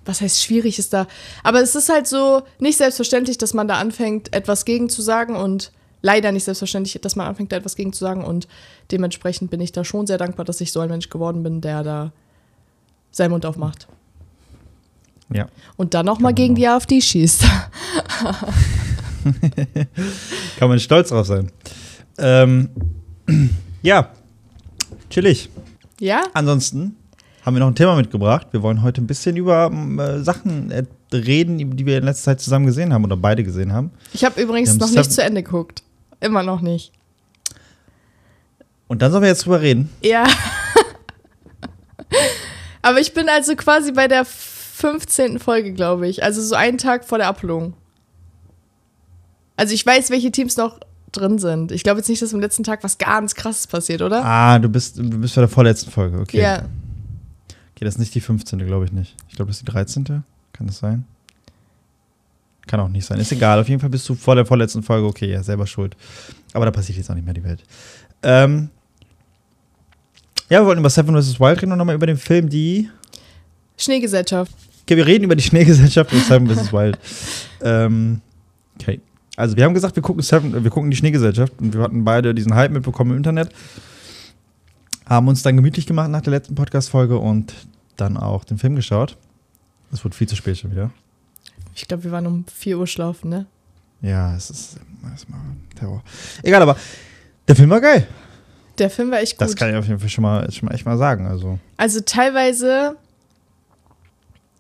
[0.06, 1.08] was heißt schwierig ist da,
[1.44, 5.36] aber es ist halt so nicht selbstverständlich, dass man da anfängt, etwas gegen zu sagen
[5.36, 8.48] und leider nicht selbstverständlich, dass man anfängt, da etwas gegen zu sagen und
[8.92, 11.84] dementsprechend bin ich da schon sehr dankbar, dass ich so ein Mensch geworden bin, der
[11.84, 12.12] da
[13.12, 13.88] seinen Mund aufmacht.
[15.34, 15.48] Ja.
[15.78, 17.44] Und dann nochmal gegen die AfD schießt.
[20.58, 21.52] Kann man stolz drauf sein.
[22.18, 22.70] Ähm,
[23.82, 24.12] ja,
[25.10, 25.50] chillig.
[26.00, 26.24] Ja?
[26.34, 26.96] Ansonsten
[27.46, 28.48] haben wir noch ein Thema mitgebracht.
[28.52, 32.32] Wir wollen heute ein bisschen über ähm, äh, Sachen äh, reden, die wir in letzter
[32.32, 33.92] Zeit zusammen gesehen haben oder beide gesehen haben.
[34.14, 35.84] Ich habe übrigens noch nicht zu Ende geguckt.
[36.20, 36.92] Immer noch nicht.
[38.88, 39.90] Und dann sollen wir jetzt drüber reden.
[40.02, 40.26] Ja.
[42.82, 44.26] Aber ich bin also quasi bei der
[44.80, 45.40] 15.
[45.40, 46.24] Folge, glaube ich.
[46.24, 47.74] Also so einen Tag vor der Abholung.
[49.58, 50.80] Also ich weiß, welche Teams noch
[51.12, 51.74] drin sind.
[51.74, 54.24] Ich glaube jetzt nicht, dass am letzten Tag was ganz krasses passiert, oder?
[54.24, 56.40] Ah, du bist, du bist bei der vorletzten Folge, okay.
[56.40, 56.60] Ja.
[57.76, 59.18] Okay, das ist nicht die 15., glaube ich nicht.
[59.28, 60.06] Ich glaube, das ist die 13.
[60.54, 61.06] Kann das sein?
[62.68, 63.20] Kann auch nicht sein.
[63.20, 63.60] Ist egal.
[63.60, 65.98] Auf jeden Fall bist du vor der vorletzten Folge, okay, ja, selber schuld.
[66.54, 67.64] Aber da passiert jetzt auch nicht mehr die Welt.
[68.24, 68.70] Ähm,
[70.50, 71.40] ja, wir wollten über Seven vs.
[71.40, 72.90] Wild reden und nochmal über den Film, die.
[73.78, 74.54] Schneegesellschaft.
[74.90, 76.74] Okay, wir reden über die Schneegesellschaft und Seven vs.
[76.74, 76.98] Wild.
[77.62, 78.22] ähm,
[78.82, 79.00] okay.
[79.36, 82.34] Also, wir haben gesagt, wir gucken, Seven, wir gucken die Schneegesellschaft und wir hatten beide
[82.34, 83.52] diesen Hype mitbekommen im Internet.
[85.06, 87.54] Haben uns dann gemütlich gemacht nach der letzten Podcast-Folge und
[87.98, 89.16] dann auch den Film geschaut.
[89.92, 90.90] Es wurde viel zu spät schon wieder.
[91.76, 93.46] Ich glaube, wir waren um 4 Uhr schlafen, ne?
[94.02, 94.80] Ja, es ist,
[95.14, 95.38] es ist mal
[95.76, 96.02] Terror.
[96.42, 96.76] Egal, aber
[97.48, 98.08] der Film war geil.
[98.80, 99.48] Der Film war echt gut.
[99.48, 101.28] Das kann ich auf jeden Fall schon mal, schon mal echt mal sagen.
[101.28, 102.98] Also, Also teilweise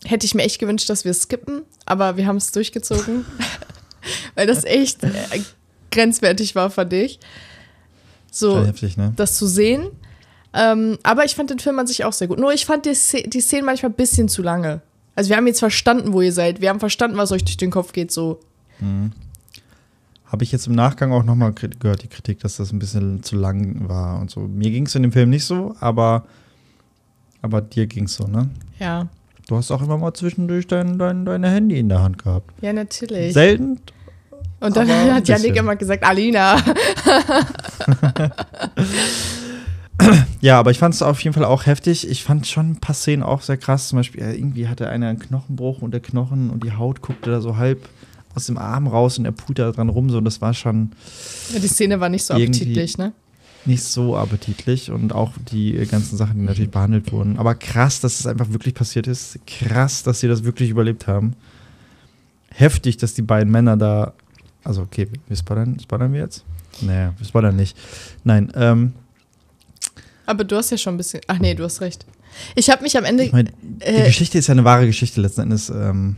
[0.05, 3.25] hätte ich mir echt gewünscht, dass wir skippen, aber wir haben es durchgezogen,
[4.35, 5.09] weil das echt äh,
[5.91, 7.19] grenzwertig war, fand ich.
[8.31, 9.13] So, heftig, ne?
[9.15, 9.89] das zu sehen.
[10.53, 12.39] Ähm, aber ich fand den Film an sich auch sehr gut.
[12.39, 14.81] Nur ich fand die, die Szenen manchmal ein bisschen zu lange.
[15.15, 16.61] Also wir haben jetzt verstanden, wo ihr seid.
[16.61, 18.11] Wir haben verstanden, was euch durch den Kopf geht.
[18.11, 18.39] So,
[20.25, 23.35] Habe ich jetzt im Nachgang auch nochmal gehört, die Kritik, dass das ein bisschen zu
[23.35, 24.41] lang war und so.
[24.41, 26.25] Mir ging es in dem Film nicht so, aber,
[27.41, 28.49] aber dir ging es so, ne?
[28.79, 29.07] ja.
[29.49, 32.53] Du hast auch immer mal zwischendurch dein, dein, deine Handy in der Hand gehabt.
[32.61, 33.33] Ja, natürlich.
[33.33, 33.79] Selten.
[34.59, 36.57] Und dann hat Janik immer gesagt, Alina.
[40.41, 42.09] Ja, aber ich fand es auf jeden Fall auch heftig.
[42.09, 43.89] Ich fand schon ein paar Szenen auch sehr krass.
[43.89, 47.29] Zum Beispiel, äh, irgendwie hatte einer einen Knochenbruch und der Knochen und die Haut guckte
[47.29, 47.89] da so halb
[48.33, 50.09] aus dem Arm raus und er put da dran rum.
[50.09, 50.91] So, das war schon
[51.53, 53.11] Ja, die Szene war nicht so appetitlich, ne?
[53.65, 57.37] Nicht so appetitlich und auch die äh, ganzen Sachen, die natürlich behandelt wurden.
[57.37, 59.39] Aber krass, dass es einfach wirklich passiert ist.
[59.45, 61.33] Krass, dass sie das wirklich überlebt haben.
[62.49, 64.13] Heftig, dass die beiden Männer da.
[64.63, 66.43] Also, okay, wir spoilern, spoilern wir jetzt?
[66.81, 67.77] Naja, wir spoilern nicht.
[68.23, 68.93] Nein, ähm,
[70.25, 71.21] Aber du hast ja schon ein bisschen.
[71.27, 72.05] Ach nee, du hast recht.
[72.55, 73.23] Ich habe mich am Ende.
[73.23, 75.69] ich meine, die äh, Geschichte ist ja eine wahre Geschichte letzten Endes.
[75.69, 76.15] Ähm,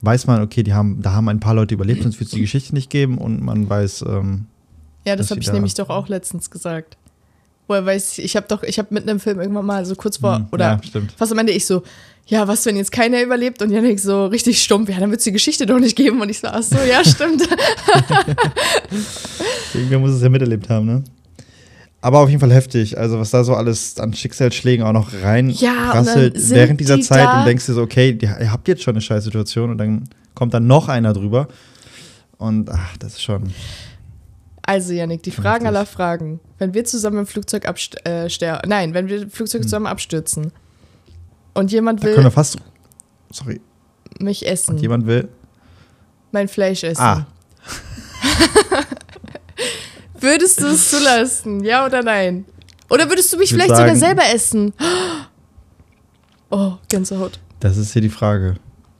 [0.00, 2.40] weiß man, okay, die haben, da haben ein paar Leute überlebt, sonst würde es die
[2.40, 4.46] Geschichte nicht geben und man weiß, ähm,
[5.04, 6.96] ja, das habe ich da- nämlich doch auch letztens gesagt.
[7.68, 10.16] Woher weiß ich, ich habe doch, ich habe mitten im Film irgendwann mal so kurz
[10.16, 11.12] vor, hm, oder ja, stimmt.
[11.12, 11.82] fast am Ende ich so,
[12.26, 15.24] ja, was, wenn jetzt keiner überlebt und Janik so richtig stumpf, ja, dann wird es
[15.24, 16.20] die Geschichte doch nicht geben.
[16.20, 17.42] Und ich so, ach so, ja, stimmt.
[19.74, 21.04] Irgendwer muss es ja miterlebt haben, ne?
[22.00, 22.98] Aber auf jeden Fall heftig.
[22.98, 27.32] Also, was da so alles an Schicksalsschlägen auch noch rein Ja, während dieser die Zeit
[27.32, 30.66] und denkst dir so, okay, ihr habt jetzt schon eine Scheißsituation und dann kommt dann
[30.66, 31.46] noch einer drüber.
[32.38, 33.52] Und ach, das ist schon.
[34.64, 35.66] Also, Janik, die Fragen heftig.
[35.78, 36.40] aller Fragen.
[36.58, 38.28] Wenn wir zusammen im Flugzeug abstürzen, äh,
[38.66, 40.52] nein, wenn wir im Flugzeug zusammen abstürzen
[41.54, 42.08] und jemand Hm.
[42.08, 42.58] Da können wir will fast.
[43.32, 43.60] Sorry,
[44.20, 45.28] mich essen, jemand will.
[46.30, 47.26] mein Fleisch essen, Ah,
[50.20, 51.64] würdest du es zulassen?
[51.64, 52.44] Ja oder nein?
[52.90, 54.72] Oder würdest du mich vielleicht sogar sagen- selber essen?
[56.54, 57.40] Oh, Gänsehaut.
[57.60, 58.56] das ist hier die Frage.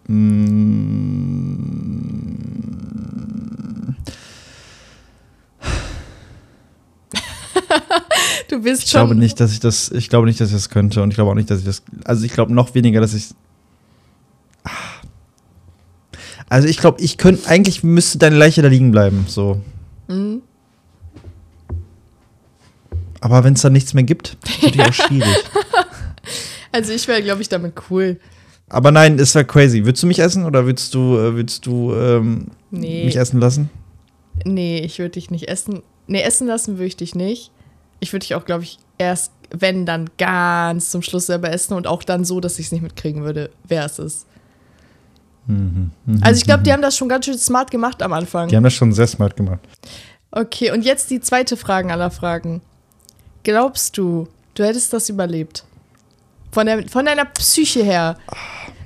[0.08, 1.81] Mm,
[8.52, 9.00] Du bist Ich schon.
[9.00, 9.90] glaube nicht, dass ich das.
[9.92, 11.82] Ich glaube nicht, dass ich das könnte und ich glaube auch nicht, dass ich das.
[12.04, 13.28] Also ich glaube noch weniger, dass ich.
[14.64, 14.70] Ah.
[16.50, 17.48] Also ich glaube, ich könnte.
[17.48, 19.24] Eigentlich müsste deine Leiche da liegen bleiben.
[19.26, 19.60] So.
[20.08, 20.42] Mhm.
[23.20, 25.34] Aber wenn es dann nichts mehr gibt, wird ja auch schwierig.
[26.74, 28.18] Also ich wäre, glaube ich, damit cool.
[28.70, 29.84] Aber nein, es wäre crazy.
[29.84, 33.04] Würdest du mich essen oder würdest du, äh, würdest du ähm, Nee.
[33.04, 33.68] mich essen lassen?
[34.46, 35.82] Nee, ich würde dich nicht essen.
[36.06, 37.50] Nee, essen lassen würde ich dich nicht.
[38.02, 41.86] Ich würde dich auch, glaube ich, erst, wenn, dann ganz zum Schluss selber essen und
[41.86, 44.26] auch dann so, dass ich es nicht mitkriegen würde, wer es ist.
[45.46, 45.92] Mhm.
[46.20, 48.48] Also ich glaube, die haben das schon ganz schön smart gemacht am Anfang.
[48.48, 49.60] Die haben das schon sehr smart gemacht.
[50.32, 52.60] Okay, und jetzt die zweite Frage aller Fragen.
[53.44, 55.64] Glaubst du, du hättest das überlebt?
[56.50, 58.18] Von, der, von deiner Psyche her.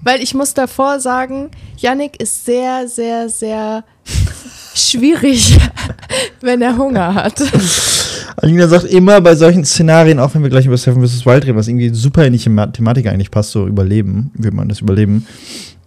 [0.02, 3.83] Weil ich muss davor sagen, Yannick ist sehr, sehr, sehr
[4.74, 5.59] schwierig,
[6.42, 7.40] wenn er Hunger hat.
[8.37, 11.25] Alina sagt immer bei solchen Szenarien, auch wenn wir gleich über Seven vs.
[11.27, 14.69] Wild reden, was irgendwie super in die Thema- Thematik eigentlich passt, so überleben, wie man
[14.69, 15.27] das überleben,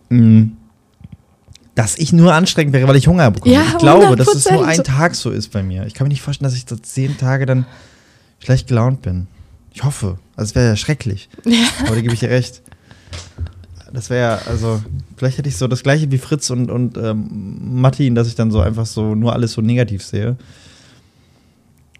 [0.09, 0.43] mm,
[1.75, 3.55] dass ich nur anstrengend wäre, weil ich Hunger bekomme.
[3.55, 4.79] Ja, ich glaube, dass es nur 100%.
[4.79, 5.85] ein Tag so ist bei mir.
[5.85, 7.65] Ich kann mir nicht vorstellen, dass ich so zehn Tage dann
[8.39, 9.27] schlecht gelaunt bin.
[9.73, 10.17] Ich hoffe.
[10.35, 11.29] Also es wäre ja schrecklich.
[11.85, 12.61] Aber da gebe ich dir recht.
[13.93, 14.81] Das wäre ja, also,
[15.17, 18.51] vielleicht hätte ich so das gleiche wie Fritz und, und ähm, Martin, dass ich dann
[18.51, 20.35] so einfach so nur alles so negativ sehe.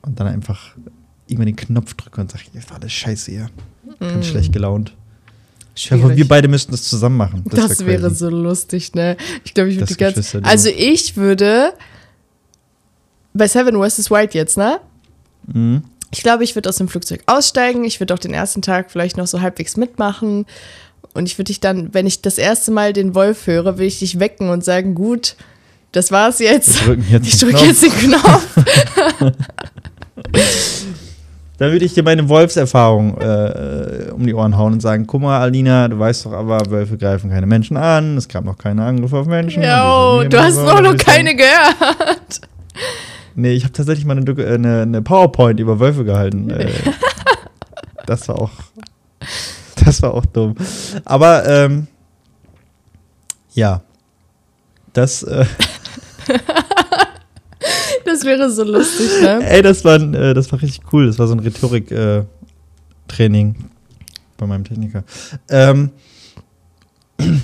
[0.10, 0.76] Und dann einfach
[1.28, 3.50] irgendwann den Knopf drücke und sage, jetzt war alles scheiße hier.
[4.00, 4.93] Ganz schlecht gelaunt.
[5.76, 6.17] Schwierig.
[6.17, 7.43] wir beide müssten das zusammen machen.
[7.45, 9.15] Das, wär wäre so lustig, ne?
[9.43, 10.43] Ich glaube, ich würde Das die ganze.
[10.43, 11.74] Also ich würde
[13.34, 14.10] bei Seven vs.
[14.10, 14.80] Wild jetzt, ne?
[15.45, 15.84] Mhm.
[16.12, 17.84] Ich glaube, ich würde aus dem Flugzeug aussteigen.
[17.84, 20.48] Ich würde auch den ersten Tag vielleicht noch so halbwegs mitmachen.
[21.13, 24.00] Und ich würde dich dann, wenn ich das erste Mal den Wolf höre, würde ich
[24.00, 25.36] dich wecken und sagen, gut,
[25.91, 26.82] das war's jetzt.
[26.82, 28.48] Wir drücken jetzt Ich drücke jetzt den Knopf.
[31.58, 35.39] Dann würde ich dir meine Wolfserfahrung äh, um die Ohren hauen und sagen: Guck mal,
[35.41, 38.15] Alina, du weißt doch aber, Wölfe greifen keine Menschen an.
[38.17, 39.62] Es gab noch keine Angriffe auf Menschen.
[39.63, 42.41] Jo, du hast noch durch- keine gehört.
[43.36, 46.49] Nee, ich habe tatsächlich mal eine, äh, eine, eine PowerPoint über Wölfe gehalten.
[46.49, 46.69] Äh,
[48.05, 48.51] das war auch.
[49.86, 50.55] Das war auch dumm.
[51.05, 51.88] Aber, ähm,
[53.53, 53.82] ja.
[54.93, 55.45] Das, äh,
[58.05, 59.47] Das wäre so lustig, ne?
[59.47, 61.07] ey, das war, äh, das war richtig cool.
[61.07, 63.55] Das war so ein Rhetorik-Training
[64.38, 65.03] bei meinem Techniker.
[65.49, 65.91] Ähm,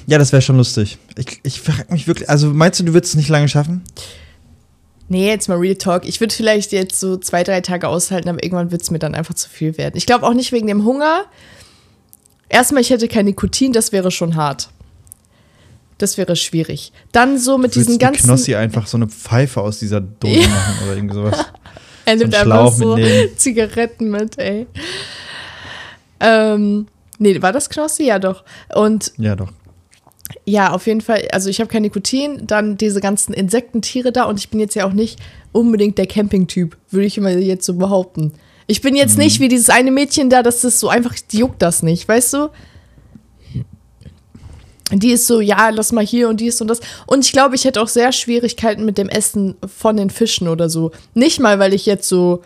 [0.07, 0.97] ja, das wäre schon lustig.
[1.17, 3.83] Ich, ich frage mich wirklich, also meinst du, du würdest es nicht lange schaffen?
[5.07, 6.07] Nee, jetzt mal Real Talk.
[6.07, 9.13] Ich würde vielleicht jetzt so zwei, drei Tage aushalten, aber irgendwann wird es mir dann
[9.13, 9.93] einfach zu viel werden.
[9.95, 11.25] Ich glaube auch nicht wegen dem Hunger.
[12.49, 14.69] Erstmal, ich hätte kein Nikotin, das wäre schon hart.
[15.97, 16.91] Das wäre schwierig.
[17.11, 18.25] Dann so mit diesen ganzen.
[18.25, 20.47] Knossi einfach so eine Pfeife aus dieser Dose Ja.
[20.49, 21.45] machen oder irgendwie sowas.
[22.05, 23.29] er nimmt so einfach so mitnehmen.
[23.37, 24.67] Zigaretten mit, ey.
[26.19, 26.87] Ähm,
[27.19, 28.03] nee, war das Knossi?
[28.05, 28.43] Ja, doch.
[28.73, 29.51] Und Ja, doch.
[30.45, 31.27] Ja, auf jeden Fall.
[31.31, 34.85] Also ich habe kein Nikotin, dann diese ganzen Insektentiere da und ich bin jetzt ja
[34.87, 35.19] auch nicht
[35.51, 38.33] unbedingt der Camping-Typ, würde ich immer jetzt so behaupten.
[38.67, 41.61] Ich bin jetzt nicht wie dieses eine Mädchen da, das ist so einfach, die juckt
[41.61, 42.49] das nicht, weißt du?
[44.91, 46.79] Die ist so, ja, lass mal hier und dies und das.
[47.07, 50.69] Und ich glaube, ich hätte auch sehr Schwierigkeiten mit dem Essen von den Fischen oder
[50.69, 50.91] so.
[51.13, 52.43] Nicht mal, weil ich jetzt so,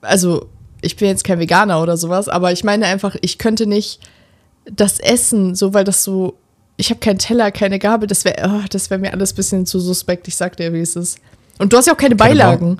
[0.00, 0.46] also
[0.82, 4.00] ich bin jetzt kein Veganer oder sowas, aber ich meine einfach, ich könnte nicht
[4.70, 6.34] das Essen, so weil das so,
[6.76, 9.66] ich habe keinen Teller, keine Gabel, das wäre, oh, das wäre mir alles ein bisschen
[9.66, 10.26] zu suspekt.
[10.28, 11.18] Ich sag dir, wie es ist.
[11.58, 12.78] Und du hast ja auch keine Keine Beilagen.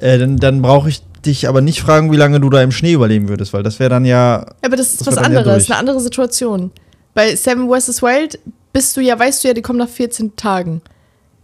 [0.00, 2.92] Äh, dann dann brauche ich dich aber nicht fragen, wie lange du da im Schnee
[2.92, 4.46] überleben würdest, weil das wäre dann ja.
[4.62, 5.70] Aber das ist Das was ja anderes, durch.
[5.70, 6.70] eine andere Situation.
[7.14, 8.02] Bei Seven vs.
[8.02, 8.38] Wild
[8.72, 10.82] bist du ja, weißt du ja, die kommen nach 14 Tagen.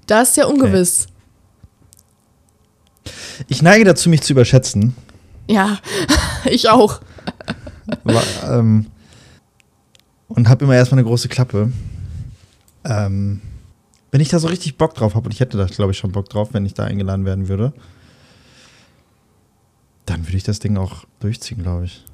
[0.07, 1.07] Da ist ja ungewiss.
[3.49, 4.95] Ich neige dazu, mich zu überschätzen.
[5.49, 5.79] Ja,
[6.45, 7.01] ich auch.
[8.05, 8.87] Aber, ähm,
[10.29, 11.73] und habe immer erstmal eine große Klappe.
[12.85, 13.41] Ähm,
[14.11, 16.13] wenn ich da so richtig Bock drauf habe, und ich hätte da, glaube ich, schon
[16.13, 17.73] Bock drauf, wenn ich da eingeladen werden würde,
[20.07, 22.05] dann würde ich das Ding auch durchziehen, glaube ich.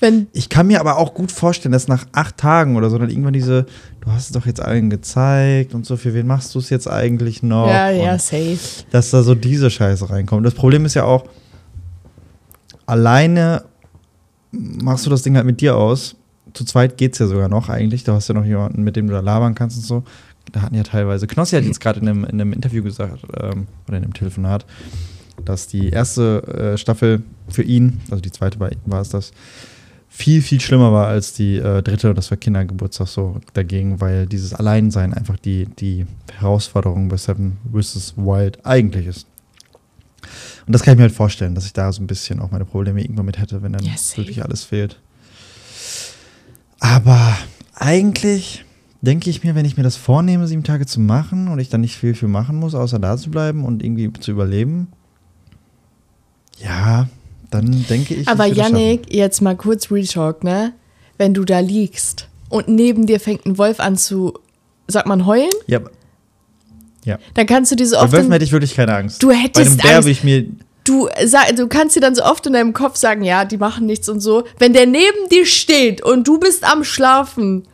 [0.00, 3.10] Wenn, Ich kann mir aber auch gut vorstellen, dass nach acht Tagen oder so dann
[3.10, 3.66] irgendwann diese,
[4.00, 6.88] du hast es doch jetzt allen gezeigt und so, für wen machst du es jetzt
[6.88, 7.68] eigentlich noch?
[7.68, 8.58] ja, ja, safe.
[8.90, 10.46] dass da so diese Scheiße reinkommt.
[10.46, 11.24] Das Problem ist ja auch,
[12.86, 13.64] alleine
[14.52, 16.16] machst du das Ding halt mit dir aus.
[16.54, 18.02] Zu zweit geht's ja sogar noch eigentlich.
[18.04, 20.02] Du hast ja noch jemanden, mit dem du da labern kannst und so.
[20.50, 21.26] Da hatten ja teilweise.
[21.26, 24.66] Knossi hat jetzt gerade in einem, in einem Interview gesagt, ähm, oder in einem Telefonat,
[25.44, 29.32] dass die erste äh, Staffel für ihn, also die zweite war es das,
[30.10, 32.10] viel, viel schlimmer war als die äh, dritte.
[32.10, 36.04] Und das war Kindergeburtstag so dagegen, weil dieses Alleinsein einfach die, die
[36.38, 38.14] Herausforderung bei Seven vs.
[38.16, 39.26] Wild eigentlich ist.
[40.66, 42.64] Und das kann ich mir halt vorstellen, dass ich da so ein bisschen auch meine
[42.66, 45.00] Probleme irgendwann mit hätte, wenn dann Ja, wirklich alles fehlt.
[46.80, 47.36] Aber
[47.74, 48.64] eigentlich
[49.00, 51.80] denke ich mir, wenn ich mir das vornehme, sieben Tage zu machen und ich dann
[51.80, 54.88] nicht viel für machen muss, außer da zu bleiben und irgendwie zu überleben,
[56.58, 57.08] ja,
[57.50, 58.28] dann denke ich.
[58.28, 60.72] Aber ich Yannick, jetzt mal kurz Retalk, ne?
[61.18, 64.34] Wenn du da liegst und neben dir fängt ein Wolf an zu,
[64.88, 65.50] sagt man heulen.
[65.66, 65.90] Ja, aber
[67.34, 69.22] dann kannst du dir so bei oft Wölfen in, hätte ich wirklich keine Angst.
[69.22, 70.08] Du Bei einem hättest Bär Angst.
[70.08, 70.46] ich mir.
[70.84, 73.86] du, sag, du kannst dir dann so oft in deinem Kopf sagen, ja, die machen
[73.86, 74.44] nichts und so.
[74.58, 77.64] Wenn der neben dir steht und du bist am Schlafen,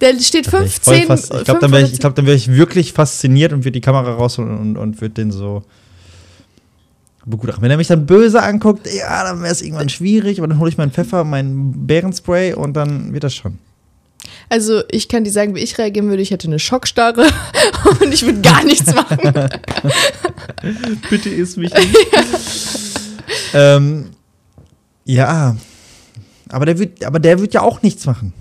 [0.00, 2.14] der steht da wär ich voll 15 fast- Ich glaube, dann wäre ich, ich, glaub,
[2.14, 5.62] dann wär ich wirklich fasziniert und würde die Kamera rausholen und, und würde den so
[7.28, 7.62] begutachten.
[7.62, 10.70] Wenn er mich dann böse anguckt, ja, dann wäre es irgendwann schwierig, aber dann hole
[10.70, 13.58] ich meinen Pfeffer, meinen Bärenspray und dann wird das schon.
[14.48, 16.22] Also, ich kann dir sagen, wie ich reagieren würde.
[16.22, 17.26] Ich hätte eine Schockstarre
[18.00, 19.18] und ich würde gar nichts machen.
[21.10, 21.96] Bitte isst mich nicht.
[23.54, 24.10] ähm,
[25.04, 25.56] ja,
[26.48, 28.32] aber der, wird, aber der wird ja auch nichts machen.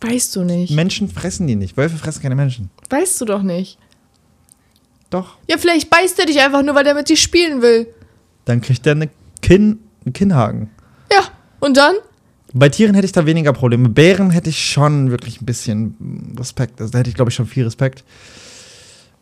[0.00, 0.72] Weißt du nicht.
[0.72, 1.76] Menschen fressen die nicht.
[1.76, 2.70] Wölfe fressen keine Menschen.
[2.90, 3.78] Weißt du doch nicht.
[5.10, 5.36] Doch.
[5.48, 7.86] Ja, vielleicht beißt er dich einfach nur, weil er mit dir spielen will.
[8.46, 9.10] Dann kriegt er eine
[9.42, 10.70] Kinn, einen Kinnhaken.
[11.12, 11.20] Ja,
[11.60, 11.94] und dann?
[12.54, 13.88] Bei Tieren hätte ich da weniger Probleme.
[13.90, 16.80] Bären hätte ich schon wirklich ein bisschen Respekt.
[16.80, 18.02] Also da hätte ich, glaube ich, schon viel Respekt.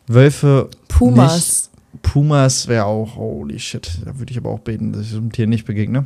[0.07, 0.69] Wölfe.
[0.87, 1.33] Pumas.
[1.35, 2.03] Nicht.
[2.03, 3.99] Pumas wäre auch, holy shit.
[4.05, 6.05] Da würde ich aber auch beten, dass ich so einem Tier nicht begegne.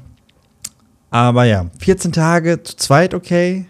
[1.12, 3.66] Aber ja, 14 Tage zu zweit okay.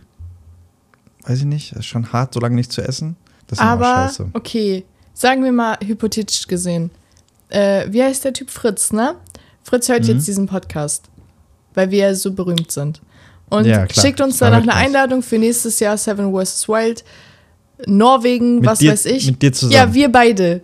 [1.23, 1.71] Weiß ich nicht.
[1.71, 3.15] Das ist schon hart, so lange nicht zu essen.
[3.47, 4.29] Das ist aber Aber, scheiße.
[4.33, 6.91] okay, sagen wir mal hypothetisch gesehen.
[7.49, 9.15] Äh, wie heißt der Typ Fritz, ne?
[9.69, 10.09] Fritz hört Mhm.
[10.15, 11.09] jetzt diesen Podcast,
[11.75, 13.01] weil wir so berühmt sind.
[13.49, 14.73] Und Ja, schickt uns Da danach eine.
[14.73, 16.67] Einladung für nächstes Jahr Seven vs.
[16.67, 17.03] Wild.
[17.85, 19.27] Norwegen, Mit was dir- weiß ich.
[19.27, 19.73] mit dir zusammen.
[19.73, 20.61] Ja, wir beide.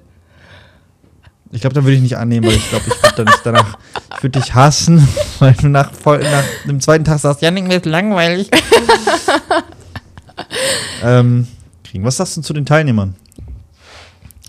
[1.52, 3.78] Ich glaube, da würde ich nicht annehmen, weil ich glaube, ich würde dann nicht danach,
[4.18, 5.08] ich würde dich hassen,
[5.39, 8.50] weil du nach, voll- nach dem zweiten Tag sagst, Janik, mir ist langweilig.
[11.04, 11.48] ähm,
[11.84, 12.04] kriegen.
[12.04, 13.15] Was sagst du zu den Teilnehmern?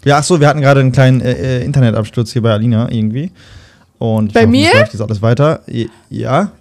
[0.04, 3.32] Ja, ach so, wir hatten gerade einen kleinen äh, äh, Internetabsturz hier bei Alina irgendwie.
[3.98, 4.74] Und Bei hoffe, mir?
[4.74, 5.62] Läuft jetzt alles weiter.
[6.10, 6.52] Ja,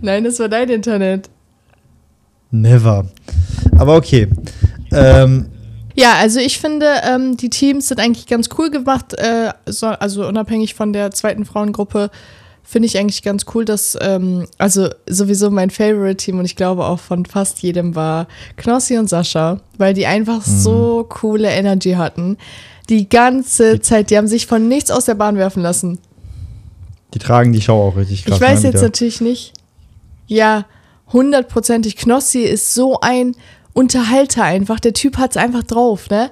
[0.00, 1.28] Nein, das war dein Internet.
[2.50, 3.06] never.
[3.78, 4.28] Aber okay.
[4.92, 5.46] Ähm,
[5.94, 9.14] Ja, also ich finde, ähm, die Teams sind eigentlich ganz cool gemacht.
[9.14, 12.10] Äh, so, also unabhängig von der zweiten Frauengruppe
[12.62, 17.00] finde ich eigentlich ganz cool, dass, ähm, also sowieso mein Favorite-Team und ich glaube auch
[17.00, 22.36] von fast jedem war Knossi und Sascha, weil die einfach so coole Energy hatten.
[22.88, 25.98] Die ganze Zeit, die haben sich von nichts aus der Bahn werfen lassen.
[27.14, 28.36] die tragen die Show auch richtig krass.
[28.36, 28.82] ich weiß ne, jetzt wieder.
[28.84, 29.52] natürlich nicht.
[30.26, 30.66] Ja,
[31.12, 31.96] hundertprozentig.
[31.96, 33.34] Knossi ist so ein
[33.72, 34.80] Unterhalter einfach.
[34.80, 36.30] Der Typ hat es einfach drauf, ne?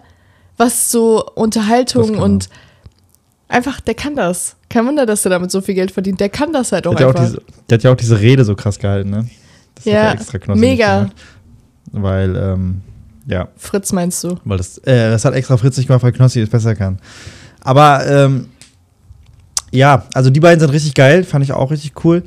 [0.56, 2.22] Was so Unterhaltung er.
[2.22, 2.48] und
[3.48, 4.56] einfach, der kann das.
[4.68, 6.18] Kein Wunder, dass er damit so viel Geld verdient.
[6.20, 7.24] Der kann das halt Der auch hat, ja auch einfach.
[7.26, 9.28] diese, der hat ja auch diese Rede so krass gehalten, ne?
[9.74, 10.98] Das Ja, extra Knossi nicht mega.
[11.00, 11.16] gemacht.
[11.92, 12.80] Weil, ähm,
[13.26, 14.38] ja, Fritz meinst du?
[14.44, 16.98] weil das, äh, das hat extra Fritz nicht gemacht, weil Knossi es besser kann.
[17.60, 18.48] Aber, ähm,
[19.72, 22.22] ja, also die beiden sind richtig geil, fand ich auch richtig cool.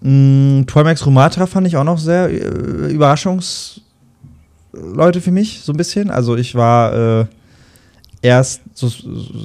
[0.00, 3.82] Mm, Trimax Rumatra fand ich auch noch sehr äh, Überraschungsleute
[5.20, 6.10] für mich, so ein bisschen.
[6.10, 7.26] Also ich war äh,
[8.22, 8.88] erst so,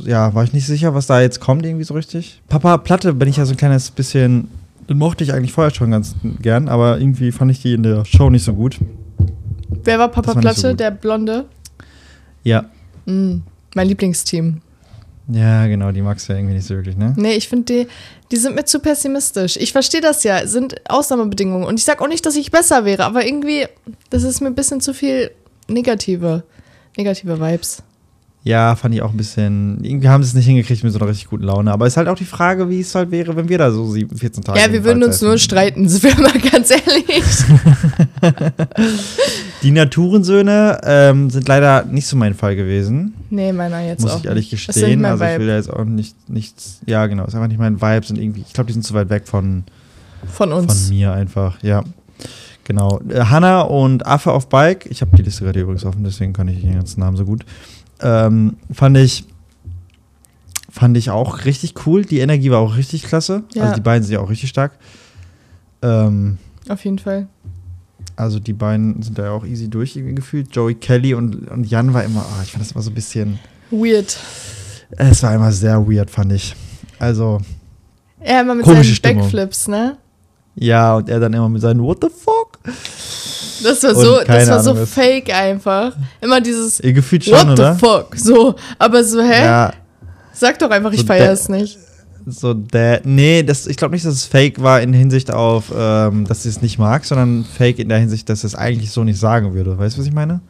[0.06, 2.41] ja, war ich nicht sicher, was da jetzt kommt, irgendwie so richtig.
[2.47, 4.47] Papa Platte bin ich ja so ein kleines bisschen,
[4.89, 8.06] den mochte ich eigentlich vorher schon ganz gern, aber irgendwie fand ich die in der
[8.06, 8.78] Show nicht so gut.
[9.88, 11.45] Wer war Papa war Platte, so der Blonde?
[12.43, 12.65] Ja.
[13.06, 13.38] Mm,
[13.73, 14.62] mein Lieblingsteam.
[15.30, 17.13] Ja, genau, die magst du ja irgendwie nicht so wirklich, ne?
[17.15, 17.88] Nee, ich finde, die,
[18.32, 19.56] die sind mir zu pessimistisch.
[19.56, 21.65] Ich verstehe das ja, sind Ausnahmebedingungen.
[21.65, 23.65] Und ich sag auch nicht, dass ich besser wäre, aber irgendwie,
[24.10, 25.32] das ist mir ein bisschen zu viel
[25.69, 26.43] negative,
[26.97, 27.82] negative Vibes.
[28.43, 29.84] Ja, fand ich auch ein bisschen.
[29.84, 31.69] Irgendwie haben sie es nicht hingekriegt mit so einer richtig guten Laune.
[31.73, 33.91] Aber es ist halt auch die Frage, wie es halt wäre, wenn wir da so
[33.91, 34.60] sieben- 14 Tage.
[34.60, 37.23] ja, wir würden uns nur streiten, sind wir mal ganz ehrlich.
[39.63, 44.20] Die Naturensöhne ähm, sind leider nicht so mein Fall gewesen, nee, meiner jetzt muss auch.
[44.20, 45.04] ich ehrlich gestehen.
[45.04, 46.80] Also ich will da jetzt auch nicht nichts.
[46.86, 48.06] Ja, genau, ist einfach nicht mein Vibe.
[48.06, 49.63] Sind irgendwie, ich glaube, die sind zu weit weg von,
[50.32, 50.89] von von uns.
[50.89, 51.62] mir einfach.
[51.63, 51.84] Ja.
[52.65, 53.00] Genau.
[53.10, 56.50] Äh, Hanna und Affe auf Bike, ich habe die Liste gerade übrigens offen, deswegen kann
[56.50, 57.46] ich den ganzen Namen so gut.
[58.02, 59.26] Ähm, fand ich
[60.70, 62.06] fand ich auch richtig cool.
[62.06, 63.43] Die Energie war auch richtig klasse.
[63.54, 63.63] Ja.
[63.63, 64.74] Also die beiden sind ja auch richtig stark.
[65.82, 66.38] Ähm,
[66.70, 67.28] Auf jeden Fall.
[68.17, 70.53] Also die beiden sind da ja auch easy durch irgendwie gefühlt.
[70.53, 73.39] Joey Kelly und, und Jan war immer, ah, ich fand das immer so ein bisschen,
[73.71, 74.17] Weird.
[74.97, 76.56] es war immer sehr weird, fand ich.
[76.99, 77.39] Also,
[78.25, 79.21] Ja, immer mit seinen Stimmung.
[79.23, 79.97] Backflips, ne?
[80.56, 82.58] ja, und er dann immer mit seinen What the fuck?
[83.63, 85.93] Das war so, das war so Ahnung, fake einfach.
[86.21, 87.73] Immer dieses Ihr gefühlt schon, What oder?
[87.73, 88.15] the fuck?
[88.15, 89.43] So, aber so, hä?
[89.45, 89.73] Ja,
[90.34, 91.77] Sag doch einfach, ich So feiere es nicht.
[92.28, 96.26] So der, nee, das, ich glaube nicht, dass es fake war in Hinsicht auf, ähm,
[96.26, 99.20] dass sie es nicht mag, sondern fake in der Hinsicht, dass es eigentlich so nicht
[99.20, 99.78] sagen würde.
[99.78, 100.42] Weißt du, was ich meine?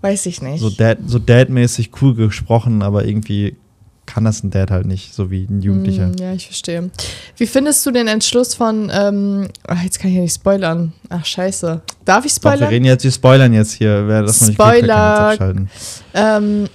[0.00, 0.60] Weiß ich nicht.
[0.60, 3.56] So Dad, so Dad-mäßig cool gesprochen, aber irgendwie
[4.06, 6.06] kann das ein Dad halt nicht, so wie ein Jugendlicher.
[6.06, 6.90] Hm, ja, ich verstehe.
[7.36, 10.92] Wie findest du den Entschluss von, ähm, ach, jetzt kann ich ja nicht spoilern.
[11.10, 11.82] Ach, scheiße.
[12.04, 12.68] Darf ich Doch, wir spoilern?
[12.68, 14.08] reden jetzt, wir spoilern jetzt hier.
[14.08, 15.36] Wer das noch nicht Spoiler.
[16.14, 16.68] Ähm,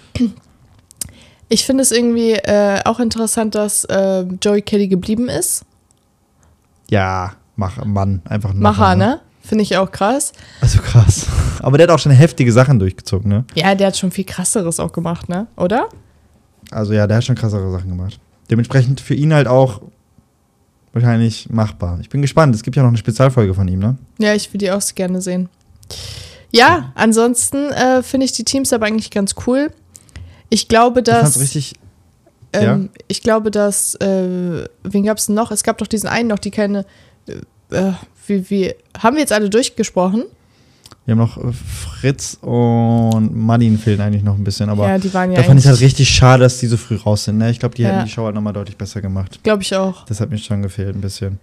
[1.49, 5.65] ich finde es irgendwie äh, auch interessant, dass äh, Joey Kelly geblieben ist.
[6.89, 9.21] Ja, mach, Mann, einfach ein Macher, ne?
[9.41, 10.31] Finde ich auch krass.
[10.61, 11.27] Also krass.
[11.59, 13.45] Aber der hat auch schon heftige Sachen durchgezogen, ne?
[13.55, 15.47] Ja, der hat schon viel krasseres auch gemacht, ne?
[15.57, 15.89] Oder?
[16.71, 18.19] Also ja, der hat schon krassere Sachen gemacht.
[18.49, 19.81] Dementsprechend für ihn halt auch
[20.93, 21.99] wahrscheinlich machbar.
[22.01, 22.55] Ich bin gespannt.
[22.55, 23.97] Es gibt ja noch eine Spezialfolge von ihm, ne?
[24.17, 25.49] Ja, ich will die auch so gerne sehen.
[26.51, 29.71] Ja, ansonsten äh, finde ich die Teams aber eigentlich ganz cool.
[30.53, 31.39] Ich glaube, Ich dass.
[31.39, 31.73] richtig.
[32.53, 33.95] ähm, Ich glaube, dass.
[33.95, 35.49] Äh, wen gab es noch?
[35.51, 36.85] Es gab doch diesen einen noch, die keine.
[37.27, 37.93] Äh, äh,
[38.27, 40.25] wie, wie, haben wir jetzt alle durchgesprochen?
[41.05, 45.13] Wir haben noch äh, Fritz und Martin fehlen eigentlich noch ein bisschen, aber ja, die
[45.13, 45.37] waren ja.
[45.37, 47.39] da fand ich halt richtig schade, dass die so früh raus sind.
[47.39, 47.49] Ne?
[47.49, 47.89] Ich glaube, die Ja.
[47.89, 49.39] hätten die Show halt nochmal deutlich besser gemacht.
[49.43, 50.05] Glaube ich auch.
[50.05, 51.39] Das hat mir schon gefehlt ein bisschen.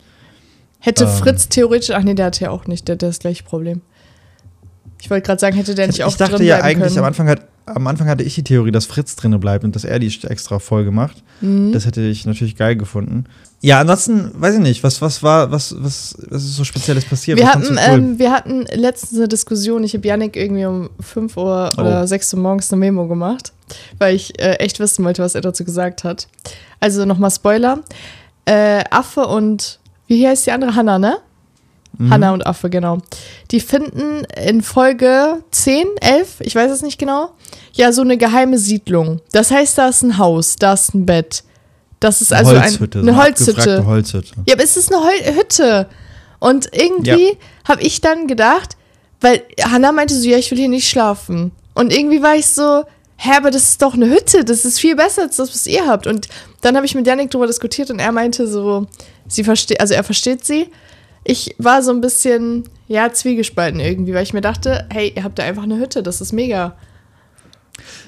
[0.78, 1.10] Hätte Ähm.
[1.10, 1.90] Fritz theoretisch.
[1.90, 2.86] Ach nee, der hatte ja auch nicht.
[2.88, 3.82] Der hat das gleiche Problem.
[5.00, 7.04] Ich wollte gerade sagen, hätte der nicht ich auch dachte drin ja eigentlich, am.
[7.04, 9.98] Anfang, hat, am Anfang hatte ich die Theorie, dass Fritz drinne bleibt und dass er
[9.98, 11.22] die extra Folge macht.
[11.40, 11.72] Mhm.
[11.72, 13.24] Das hätte ich natürlich geil gefunden.
[13.62, 17.38] Ja, ansonsten, weiß ich nicht, was, was war, was, was, was ist so Spezielles passiert?
[17.38, 17.78] Wir was hatten, cool?
[17.78, 19.84] ähm, wir hatten letztens eine Diskussion.
[19.84, 21.80] Ich habe Yannick irgendwie um 5 Uhr Oh.
[21.80, 23.52] oder 6 Uhr morgens eine Memo gemacht,
[23.98, 26.28] weil ich äh, echt wissen wollte, was er dazu gesagt hat.
[26.80, 27.80] Also nochmal Spoiler.
[28.46, 30.74] Äh, Affe und, wie heißt die andere?
[30.74, 31.18] Hanna, ne?
[32.00, 32.10] Mhm.
[32.10, 32.98] Hanna und Affe, genau.
[33.50, 37.30] Die finden in Folge 10, 11, ich weiß es nicht genau,
[37.74, 39.20] ja, so eine geheime Siedlung.
[39.32, 41.44] Das heißt, da ist ein Haus, da ist ein Bett.
[42.00, 43.84] Das ist also Holzhütte, ein, eine Holzhütte.
[43.84, 44.32] Holzhütte.
[44.46, 45.86] Ja, aber es ist eine Hol Hütte.
[46.38, 47.36] Und irgendwie
[47.68, 48.78] habe ich dann gedacht,
[49.20, 51.52] weil Hannah meinte so, ja, ich will hier nicht schlafen.
[51.74, 52.84] Und irgendwie war ich so,
[53.18, 55.86] hä, aber das ist doch eine Hütte, das ist viel besser als das, was ihr
[55.86, 56.06] habt.
[56.06, 56.28] Und
[56.62, 58.86] dann habe ich mit Janik drüber diskutiert und er meinte so,
[59.28, 60.68] sie versteht, also er versteht sie.
[61.24, 65.38] Ich war so ein bisschen, ja, zwiegespalten irgendwie, weil ich mir dachte, hey, ihr habt
[65.38, 66.76] da einfach eine Hütte, das ist mega.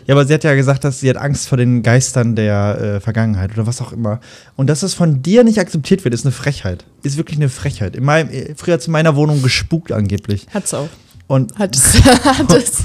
[0.07, 3.01] Ja, aber sie hat ja gesagt, dass sie hat Angst vor den Geistern der äh,
[3.01, 4.20] Vergangenheit oder was auch immer.
[4.57, 6.85] Und dass es von dir nicht akzeptiert wird, ist eine Frechheit.
[7.03, 7.96] Ist wirklich eine Frechheit.
[7.96, 10.46] In meinem, äh, früher hat in meiner Wohnung gespukt angeblich.
[10.53, 10.88] Hat's auch.
[11.29, 11.94] Und, Hat es.
[12.25, 12.83] hat es.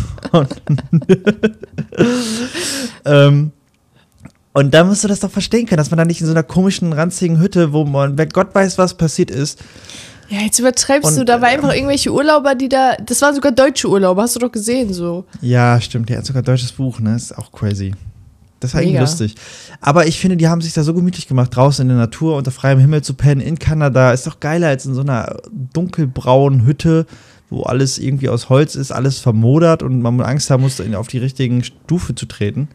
[3.04, 3.52] ähm,
[4.54, 6.44] und da musst du das doch verstehen können, dass man da nicht in so einer
[6.44, 9.60] komischen, ranzigen Hütte, wo man, wer Gott weiß, was passiert ist.
[10.30, 13.34] Ja, jetzt übertreibst Und, du, da war ähm, einfach irgendwelche Urlauber, die da, das waren
[13.34, 15.26] sogar deutsche Urlauber, hast du doch gesehen, so.
[15.42, 16.10] Ja, stimmt.
[16.10, 17.16] Der hat sogar ein deutsches Buch, ne?
[17.16, 17.94] Ist auch crazy.
[18.60, 19.06] Das war irgendwie Mega.
[19.06, 19.36] lustig.
[19.82, 22.52] Aber ich finde, die haben sich da so gemütlich gemacht, draußen in der Natur unter
[22.52, 24.12] freiem Himmel zu pennen in Kanada.
[24.12, 25.38] Ist doch geiler als in so einer
[25.74, 27.06] dunkelbraunen Hütte,
[27.50, 31.20] wo alles irgendwie aus Holz ist, alles vermodert und man Angst haben muss, auf die
[31.20, 32.68] richtigen Stufe zu treten.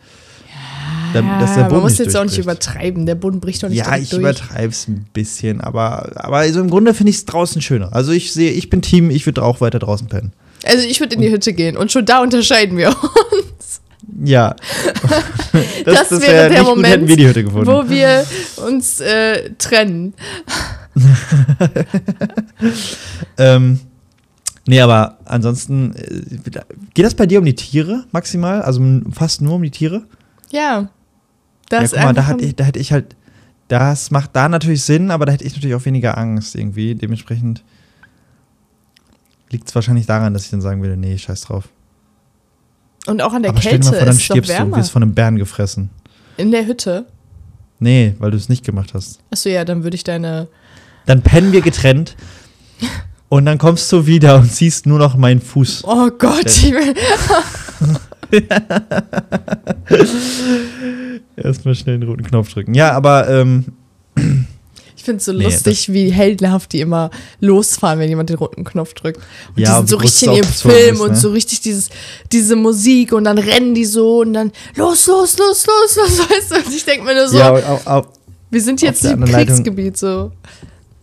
[1.14, 3.06] Der, dass der Boden man muss nicht jetzt auch nicht übertreiben.
[3.06, 6.70] Der Boden bricht doch nicht Ja, ich übertreibe es ein bisschen, aber, aber also im
[6.70, 7.94] Grunde finde ich es draußen schöner.
[7.94, 10.32] Also ich sehe, ich bin Team, ich würde auch weiter draußen pennen.
[10.64, 13.80] Also ich würde in die Hütte gehen und schon da unterscheiden wir uns.
[14.24, 14.56] Ja.
[15.84, 17.52] Das wäre wär der nicht gut, Moment, wir.
[17.52, 18.24] Wo wir
[18.66, 20.14] uns äh, trennen.
[23.38, 23.80] Ähm,
[24.66, 26.50] nee, aber ansonsten, äh,
[26.94, 28.62] geht das bei dir um die Tiere maximal?
[28.62, 28.80] Also
[29.12, 30.02] fast nur um die Tiere?
[30.50, 30.90] Ja.
[31.72, 33.16] Das ja, guck mal, da, hatte ich, da hätte ich halt,
[33.68, 36.94] das macht da natürlich Sinn, aber da hätte ich natürlich auch weniger Angst irgendwie.
[36.94, 37.64] Dementsprechend
[39.50, 41.68] liegt es wahrscheinlich daran, dass ich dann sagen würde, nee, scheiß drauf.
[43.06, 44.90] und auch an der aber stell dir Kälte mal vor, dann stirbst du und wirst
[44.90, 45.90] von einem Bären gefressen.
[46.36, 47.06] In der Hütte.
[47.78, 49.20] Nee, weil du es nicht gemacht hast.
[49.30, 50.48] Achso, ja, dann würde ich deine.
[51.06, 52.16] Dann pennen wir getrennt
[53.28, 55.84] und dann kommst du wieder und siehst nur noch meinen Fuß.
[55.84, 56.94] Oh Gott, ich will,
[61.36, 62.74] Erstmal schnell den roten Knopf drücken.
[62.74, 63.66] Ja, aber ähm,
[64.96, 67.10] ich finde es so Nee, lustig, wie heldenhaft die immer
[67.40, 69.20] losfahren, wenn jemand den roten Knopf drückt.
[69.54, 71.16] Und Ja, die und sind so richtig in ihrem Film ist, und ne?
[71.16, 71.90] so richtig dieses,
[72.30, 76.50] diese Musik und dann rennen die so und dann los, los, los, los, los, weißt
[76.50, 76.56] du?
[76.56, 78.06] Und ich denke mir nur so, ja, und auch, auch,
[78.50, 80.32] wir sind auf jetzt im Kriegsgebiet so.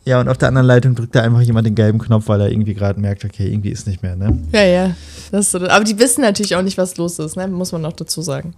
[0.06, 2.52] Ja, und auf der anderen Leitung drückt da einfach jemand den gelben Knopf, weil er
[2.52, 4.40] irgendwie gerade merkt, okay, irgendwie ist nicht mehr, ne?
[4.52, 4.96] Ja, ja.
[5.32, 7.48] Das so, aber die wissen natürlich auch nicht, was los ist, ne?
[7.48, 8.54] Muss man noch dazu sagen.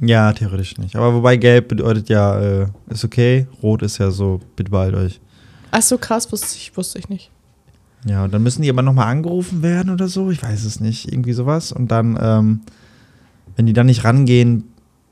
[0.00, 0.96] Ja, theoretisch nicht.
[0.96, 5.20] Aber wobei gelb bedeutet ja, äh, ist okay, rot ist ja so, bitte beeilt euch.
[5.70, 7.30] Ach so, krass, wusste ich, wusste ich nicht.
[8.06, 11.12] Ja, und dann müssen die aber nochmal angerufen werden oder so, ich weiß es nicht,
[11.12, 11.70] irgendwie sowas.
[11.70, 12.60] Und dann, ähm,
[13.56, 14.64] wenn die dann nicht rangehen,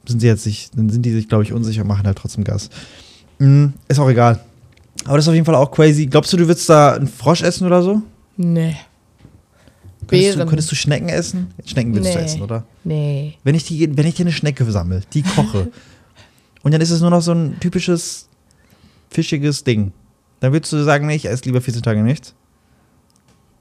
[0.07, 2.45] sind sie jetzt sich, dann sind die sich, glaube ich, unsicher und machen halt trotzdem
[2.45, 2.71] Gas.
[3.39, 4.41] Mm, ist auch egal.
[5.05, 6.07] Aber das ist auf jeden Fall auch crazy.
[6.07, 8.03] Glaubst du, du würdest da einen Frosch essen oder so?
[8.37, 8.77] Nee.
[10.07, 11.49] Könntest du, könntest du Schnecken essen?
[11.67, 12.25] Schnecken würdest du Nee.
[12.25, 12.65] essen, oder?
[12.85, 13.35] Nee.
[13.45, 15.71] Wenn ich, die, wenn ich dir eine Schnecke sammle, die koche,
[16.63, 18.29] und dann ist es nur noch so ein typisches
[19.11, 19.93] fischiges Ding,
[20.41, 22.35] dann würdest du sagen, nee, ich esse lieber 14 Tage nichts?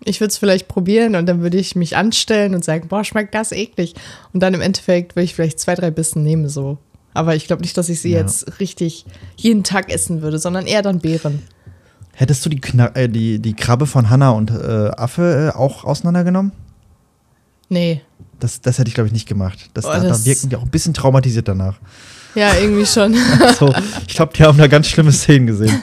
[0.05, 3.33] Ich würde es vielleicht probieren und dann würde ich mich anstellen und sagen, boah, schmeckt
[3.33, 3.95] das eklig.
[4.31, 6.77] Und dann im Endeffekt würde ich vielleicht zwei, drei Bissen nehmen so.
[7.17, 8.19] Aber ich glaube nicht, dass ich sie Ja.
[8.19, 9.05] jetzt richtig
[9.37, 11.41] jeden Tag essen würde, sondern eher dann Beeren.
[12.13, 15.83] Hättest du die, Kna äh, die, die Krabbe von Hanna und äh, Affe äh, auch
[15.83, 16.51] auseinandergenommen?
[17.69, 18.01] Nee.
[18.39, 19.69] Das, das hätte ich, glaube ich, nicht gemacht.
[19.73, 21.79] Das, Oh, da, da das- wirken die auch ein bisschen traumatisiert danach.
[22.35, 23.15] Ja, irgendwie schon.
[23.59, 23.73] so,
[24.07, 25.81] ich glaube, die haben da ganz schlimme Szenen gesehen.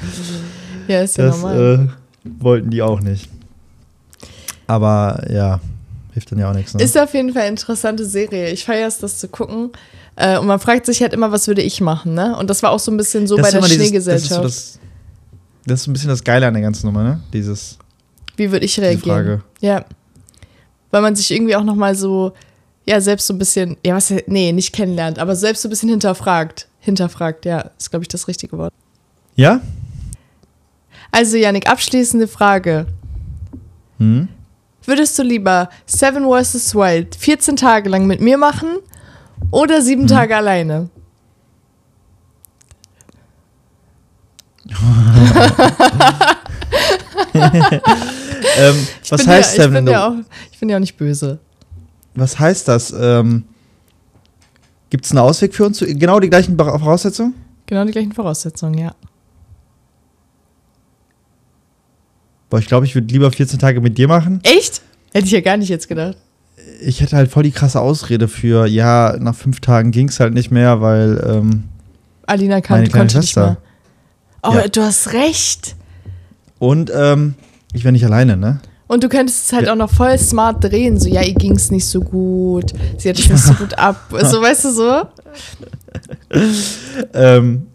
[0.87, 1.89] ja, ist ja Das normal.
[2.24, 3.28] äh, wollten die auch nicht.
[4.68, 5.59] Aber ja,
[6.15, 6.73] hilft dann ja auch nichts.
[6.75, 6.83] Ne?
[6.83, 8.51] Ist auf jeden Fall eine interessante Serie.
[8.51, 9.71] Ich feiere es, das zu gucken.
[10.17, 12.37] Äh, und man fragt sich halt immer, was würde ich machen, ne?
[12.39, 14.45] Und das war auch so ein bisschen so Das bei der dieses- Schneegesellschaft.
[14.45, 14.81] Das ist, so das,
[15.67, 17.21] das ist ein bisschen das Geile an der ganzen Nummer, ne?
[17.33, 17.79] Dieses,
[18.37, 19.03] Wie würde ich reagieren?
[19.17, 19.43] Frage.
[19.61, 19.85] Ja.
[20.93, 22.33] Weil man sich irgendwie auch nochmal so,
[22.87, 25.89] ja, selbst so ein bisschen, ja, was, nee, nicht kennenlernt, aber selbst so ein bisschen
[25.89, 26.69] hinterfragt.
[26.79, 28.73] Hinterfragt, ja, ist, glaube ich, das richtige Wort.
[29.35, 29.61] Ja?
[31.11, 32.87] Also, Yannick, abschließende Frage.
[33.99, 34.29] Hm?
[34.87, 36.74] Würdest du lieber Seven vs.
[36.74, 38.68] Wild 14 Tage lang mit mir machen
[39.51, 40.09] oder sieben Hm.
[40.09, 40.89] Tage alleine?
[48.57, 49.85] Ähm, was heißt ja, ich Seven?
[49.85, 50.12] bin ja auch,
[50.53, 51.41] Ich bin ja auch nicht böse.
[52.14, 52.93] Was heißt das?
[52.97, 53.45] Ähm,
[54.91, 55.80] Gibt es einen Ausweg für uns?
[55.80, 57.35] Genau die gleichen Voraussetzungen?
[57.66, 58.95] Genau die gleichen Voraussetzungen, ja.
[62.55, 64.39] Boah, ich glaube, ich würde lieber 14 Tage mit dir machen.
[64.45, 64.81] Echt?
[65.13, 66.17] Hätte ich ja gar nicht jetzt gedacht.
[66.81, 70.35] Ich hätte halt voll die krasse Ausrede für, ja, nach fünf Tagen ging es halt
[70.35, 71.65] nicht mehr, weil, ähm,
[72.27, 73.45] Alina kann, Meine konnte nicht Schwester.
[73.45, 73.57] mehr.
[74.45, 74.69] Oh, Ja.
[74.69, 75.75] du hast recht.
[76.61, 77.35] und ähm,
[77.73, 78.61] ich wäre nicht alleine, ne?
[78.87, 79.73] Und du könntest es halt Ja.
[79.73, 81.01] auch noch voll smart drehen.
[81.01, 82.73] So, ja, ihr ging es nicht so gut.
[82.99, 83.97] Sie hat es nicht so gut ab.
[84.23, 85.03] So, weißt du so?
[87.15, 87.67] Ähm,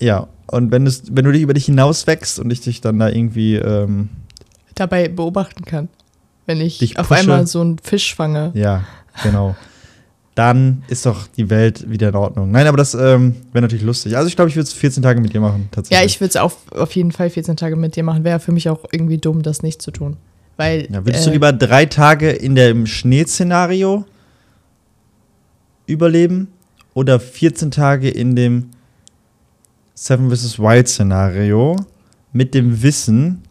[0.00, 3.08] ja, und wenn, es, wenn du dich über dich hinauswächst und ich dich dann da
[3.08, 4.08] irgendwie, ähm,
[4.74, 5.88] Dabei beobachten kann.
[6.46, 7.20] Wenn ich Dich auf pushe.
[7.20, 8.52] einmal so einen Fisch fange.
[8.54, 8.84] ja,
[9.22, 9.56] genau,
[10.34, 12.52] dann ist doch die Welt wieder in Ordnung.
[12.52, 14.16] Nein, aber das ähm, wäre natürlich lustig.
[14.16, 15.98] Also ich glaube, ich würde es 14 Tage mit dir machen, tatsächlich.
[15.98, 18.22] Ja, ich würde es auf, auf jeden Fall 14 Tage mit dir machen.
[18.22, 20.16] Wäre für mich auch irgendwie dumm, das nicht zu tun.
[20.56, 20.86] Weil.
[20.92, 24.04] Ja, würdest äh, du lieber drei Tage in dem Schneeszenario
[25.86, 26.48] überleben
[26.94, 28.70] oder 14 Tage in dem
[30.00, 30.60] Seven vs.
[30.60, 31.74] Wild Szenario
[32.32, 33.42] mit dem Wissen,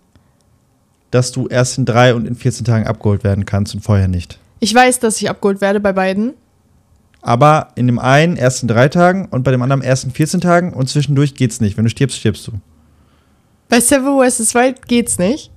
[1.11, 4.39] dass du erst in drei und in 14 Tagen abgeholt werden kannst und vorher nicht?
[4.61, 6.33] Ich weiß, dass ich abgeholt werde bei beiden.
[7.21, 10.39] Aber in dem einen erst in drei Tagen und bei dem anderen erst in 14
[10.39, 11.75] Tagen und zwischendurch geht's nicht.
[11.75, 12.53] Wenn du stirbst, stirbst du.
[13.67, 14.55] Bei Seven vs.
[14.55, 15.51] Wild geht's nicht.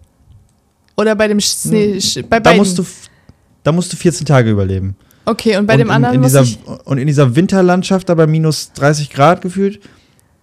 [0.97, 1.39] Oder bei dem.
[1.39, 2.29] Sch- bei Hm.
[2.31, 2.59] Da beiden.
[2.59, 2.85] musst, du,
[3.63, 4.97] da musst du 14 Tage überleben.
[5.25, 6.45] Okay, und bei und dem anderen in, in dieser.
[6.85, 9.79] Und in dieser Winterlandschaft da bei minus 30 Grad gefühlt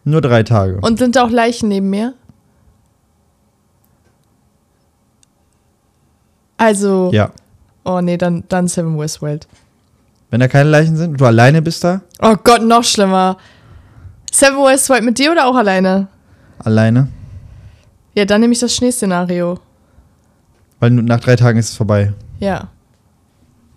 [0.07, 0.79] nur drei Tage.
[0.81, 2.13] Und sind da auch Leichen neben mir?
[6.57, 7.11] Also.
[7.13, 7.31] ja.
[7.83, 9.47] Oh nee, dann, dann Seven Westworld.
[10.29, 13.37] Wenn da keine Leichen sind, du alleine bist da, Oh Gott, noch schlimmer.
[14.31, 16.07] Seven Westworld mit dir oder auch alleine?
[16.59, 17.07] alleine,
[18.15, 19.59] Ja, dann nehme ich das Schneeszenario.
[20.79, 22.13] weil nach drei Tagen ist es vorbei.
[22.39, 22.67] Ja.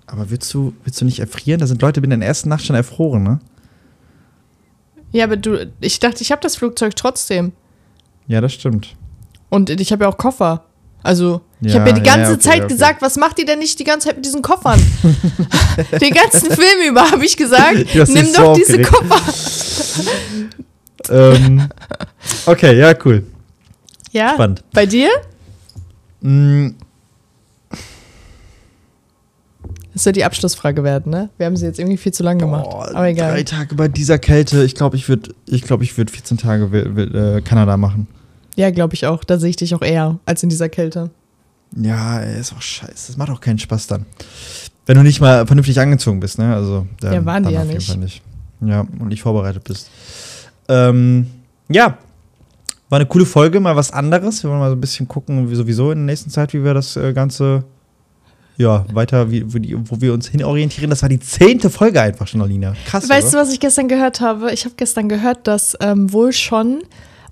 [0.06, 1.60] Aber willst du, willst du nicht erfrieren?
[1.60, 3.38] Da sind Leute in der ersten Nacht schon erfroren, ne?
[5.12, 7.52] Ja, aber du, ich dachte, ich habe das Flugzeug trotzdem.
[8.26, 8.94] Ja, das stimmt.
[9.48, 10.64] Und ich habe ja auch Koffer.
[11.02, 12.68] Also, ich Ja, habe ja die ja, ganze okay, Zeit okay.
[12.74, 14.80] gesagt, was macht ihr denn nicht die ganze Zeit mit diesen Koffern?
[16.00, 18.92] Den ganzen Film über habe ich gesagt, nimm so doch diese aufgeregt.
[18.92, 19.20] Koffer.
[21.34, 21.68] ähm,
[22.46, 23.24] okay, ja, cool.
[24.12, 24.62] Ja, Spannend.
[24.72, 25.08] bei dir?
[26.20, 26.70] Mm,
[30.00, 31.28] Das soll die Abschlussfrage werden, ne?
[31.36, 32.70] Wir haben sie jetzt irgendwie viel zu lang gemacht.
[32.70, 33.32] boah, Aber egal.
[33.32, 34.64] Drei Tage bei dieser Kälte.
[34.64, 38.06] Ich glaube, ich würde ich glaub, ich würd 14 Tage will, will, äh, Kanada machen.
[38.56, 39.24] Ja, glaube ich auch.
[39.24, 41.10] Da sehe ich dich auch eher als in dieser Kälte.
[41.76, 43.08] Ja, ey, ist auch scheiße.
[43.08, 44.06] Das macht auch keinen Spaß dann.
[44.86, 46.54] Wenn du nicht mal vernünftig angezogen bist, ne?
[46.54, 47.94] Also, dann, Ja, waren die ja nicht.
[47.98, 48.22] Nicht.
[48.62, 49.90] Ja, und nicht vorbereitet bist.
[50.70, 51.26] Ähm,
[51.68, 51.98] ja,
[52.88, 54.42] war eine coole Folge, mal was anderes.
[54.42, 56.72] Wir wollen mal so ein bisschen gucken, wie sowieso in der nächsten Zeit, wie wir
[56.72, 57.64] das äh, Ganze,
[58.60, 60.90] ja, weiter, wie, wo, wir uns hinorientieren.
[60.90, 62.74] Das war die zehnte Folge einfach schon, Alina.
[62.86, 63.42] Krass, Weißt oder?
[63.42, 64.52] du, was ich gestern gehört habe?
[64.52, 66.82] Ich habe gestern gehört, dass ähm, wohl schon,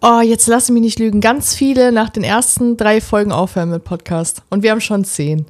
[0.00, 3.84] oh, jetzt lass mich nicht lügen, ganz viele nach den ersten drei Folgen aufhören mit
[3.84, 4.42] Podcast.
[4.48, 5.44] Und wir haben schon zehn.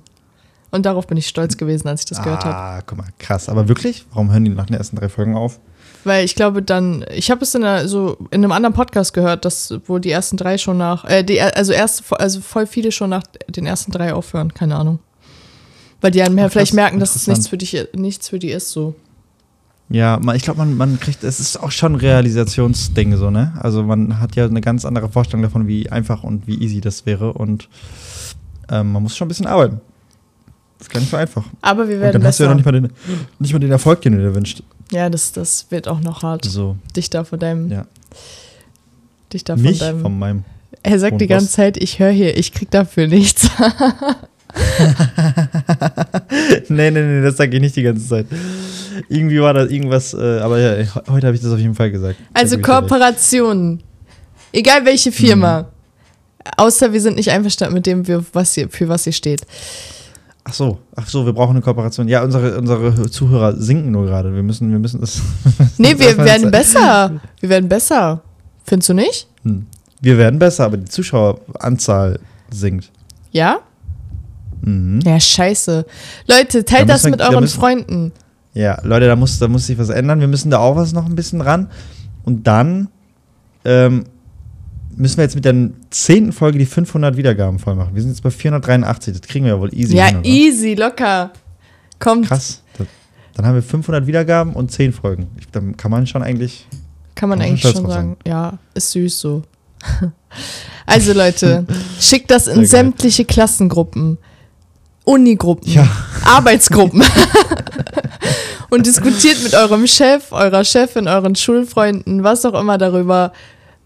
[0.72, 2.56] Und darauf bin ich stolz gewesen, als ich das gehört habe.
[2.56, 3.48] Ah, guck mal, krass.
[3.48, 4.04] Aber wirklich?
[4.10, 5.60] Warum hören die nach den ersten drei Folgen auf?
[6.02, 9.44] Weil ich glaube dann, ich habe es in, einer, so in einem anderen Podcast gehört,
[9.44, 13.10] dass wohl die ersten drei schon nach, äh, die, also erst, also voll viele schon
[13.10, 14.98] nach den ersten drei aufhören, keine Ahnung.
[16.00, 18.70] Weil die dann Ach, vielleicht merken, dass es nichts für dich, nichts für die ist,
[18.70, 18.94] so.
[19.90, 23.54] Ja, man, ich glaube, man, man kriegt, es ist auch schon ein Realisationsding so, ne?
[23.60, 27.06] Also man hat ja eine ganz andere Vorstellung davon, wie einfach und wie easy das
[27.06, 27.68] wäre und
[28.70, 29.80] ähm, man muss schon ein bisschen arbeiten.
[30.78, 31.44] Das ist gar nicht so einfach.
[31.62, 32.44] Aber wir Und werden dann hast du besser.
[32.44, 32.92] ja noch nicht mal, den,
[33.40, 34.62] nicht mal den Erfolg, den du dir wünschst.
[34.92, 36.44] ja, das, das wird auch noch hart.
[36.44, 37.86] So, Dich da von deinem, ja.
[39.32, 40.00] dich da von Mich deinem.
[40.02, 40.44] von meinem.
[40.82, 43.48] er sagt die ganze Zeit, ich höre hier, ich krieg dafür nichts.
[46.68, 48.26] nee, nee, nee, das sage ich nicht die ganze Zeit.
[49.08, 51.90] Irgendwie war das irgendwas, äh, aber ja, he- heute habe ich das auf jeden Fall
[51.90, 52.16] gesagt.
[52.34, 52.58] Also.
[52.58, 53.82] Kooperationen.
[54.52, 55.62] Egal welche Firma.
[55.62, 55.66] Mhm.
[56.56, 59.42] Außer wir sind nicht einverstanden mit dem, wir- was ihr, für was ihr steht.
[60.44, 62.08] Ach so, ach so, wir brauchen eine Kooperation.
[62.08, 64.34] Ja, unsere, unsere Zuhörer sinken nur gerade.
[64.34, 65.20] Wir müssen, wir müssen das.
[65.76, 67.20] Nee, wir werden besser.
[67.40, 68.22] Wir werden besser.
[68.64, 69.26] Findest du nicht?
[69.44, 69.66] Hm.
[70.00, 72.18] Wir werden besser, aber die Zuschaueranzahl
[72.50, 72.90] sinkt.
[73.30, 73.58] Ja?
[74.62, 75.00] Mhm.
[75.04, 75.86] Ja, scheiße.
[76.28, 78.12] Leute, Da teilt das müssen wir- mit da euren müssen- Freunden.
[78.54, 80.20] Ja, Leute, da muss, da muss sich was ändern.
[80.20, 81.68] Wir müssen da auch was noch ein bisschen ran.
[82.24, 82.88] Und dann
[83.64, 84.04] ähm,
[84.96, 87.94] müssen wir jetzt mit der zehnten Folge die 500 Wiedergaben voll machen.
[87.94, 89.20] Wir sind jetzt bei 483.
[89.20, 89.96] Das kriegen wir ja wohl easy.
[89.96, 91.30] ja, hin, easy, locker.
[91.98, 92.62] Kommt, Krass.
[92.76, 92.86] Das,
[93.34, 95.28] dann haben wir 500 Wiedergaben und 10 Folgen.
[95.38, 96.66] Ich, dann kann man schon eigentlich.
[97.14, 98.16] kann man Kann man eigentlich schon sagen.
[98.26, 99.42] Ja, ist süß so.
[100.86, 101.64] also Leute,
[102.00, 104.18] schickt das in sämtliche Klassengruppen,
[105.08, 105.88] Unigruppen, Ja.
[106.22, 107.02] Arbeitsgruppen
[108.68, 113.32] und diskutiert mit eurem Chef, eurer Chefin, euren Schulfreunden, was auch immer darüber,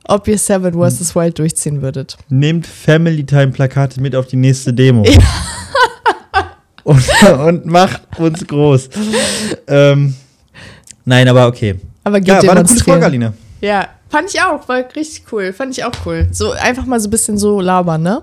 [0.08, 1.14] ob ihr Seven vs.
[1.14, 2.16] Wild durchziehen würdet.
[2.28, 5.04] Nehmt Family Time Plakate mit auf die nächste Demo.
[6.82, 7.04] und,
[7.38, 8.88] und macht uns groß.
[9.68, 10.16] ähm,
[11.04, 11.76] nein, aber okay.
[12.02, 12.80] Aber geht Ja, war eine coole.
[12.80, 13.32] Folge, Alina.
[13.60, 16.26] Ja, fand ich auch, war richtig cool, fand ich auch cool.
[16.32, 18.22] So einfach mal so ein bisschen so labern, ne?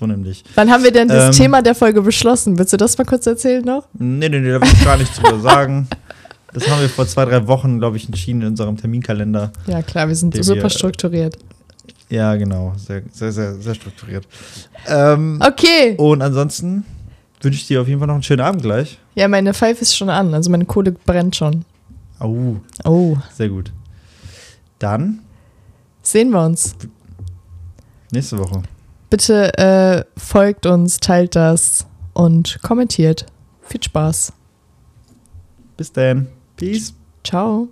[0.00, 0.42] So nämlich.
[0.54, 1.42] Wann haben wir denn das Ähm.
[1.42, 2.58] Thema der Folge beschlossen?
[2.58, 3.86] Willst du das mal kurz erzählen noch?
[3.92, 5.86] Nee, nee, nee, da will ich gar nichts drüber sagen.
[6.54, 9.52] Das haben wir vor zwei, drei Wochen, glaube ich, entschieden in unserem Terminkalender.
[9.66, 11.36] Ja, klar, wir sind super wir- strukturiert.
[12.08, 12.72] Ja, genau.
[12.78, 14.26] Sehr, sehr, sehr, sehr strukturiert.
[14.88, 15.94] Ähm, Okay.
[15.98, 16.84] Und ansonsten
[17.42, 18.98] wünsche ich dir auf jeden Fall noch einen schönen Abend gleich.
[19.14, 21.66] Ja, meine Pfeife ist schon an, also meine Kohle brennt schon.
[22.18, 23.70] Au, Oh, sehr gut.
[24.78, 25.18] Dann
[26.02, 26.74] sehen wir uns.
[28.12, 28.62] nächste Woche.
[29.10, 33.26] Bitte äh, folgt uns, teilt das und kommentiert.
[33.62, 34.32] Viel Spaß.
[35.76, 36.28] Bis dann.
[36.56, 36.94] Peace.
[37.24, 37.68] Ciao.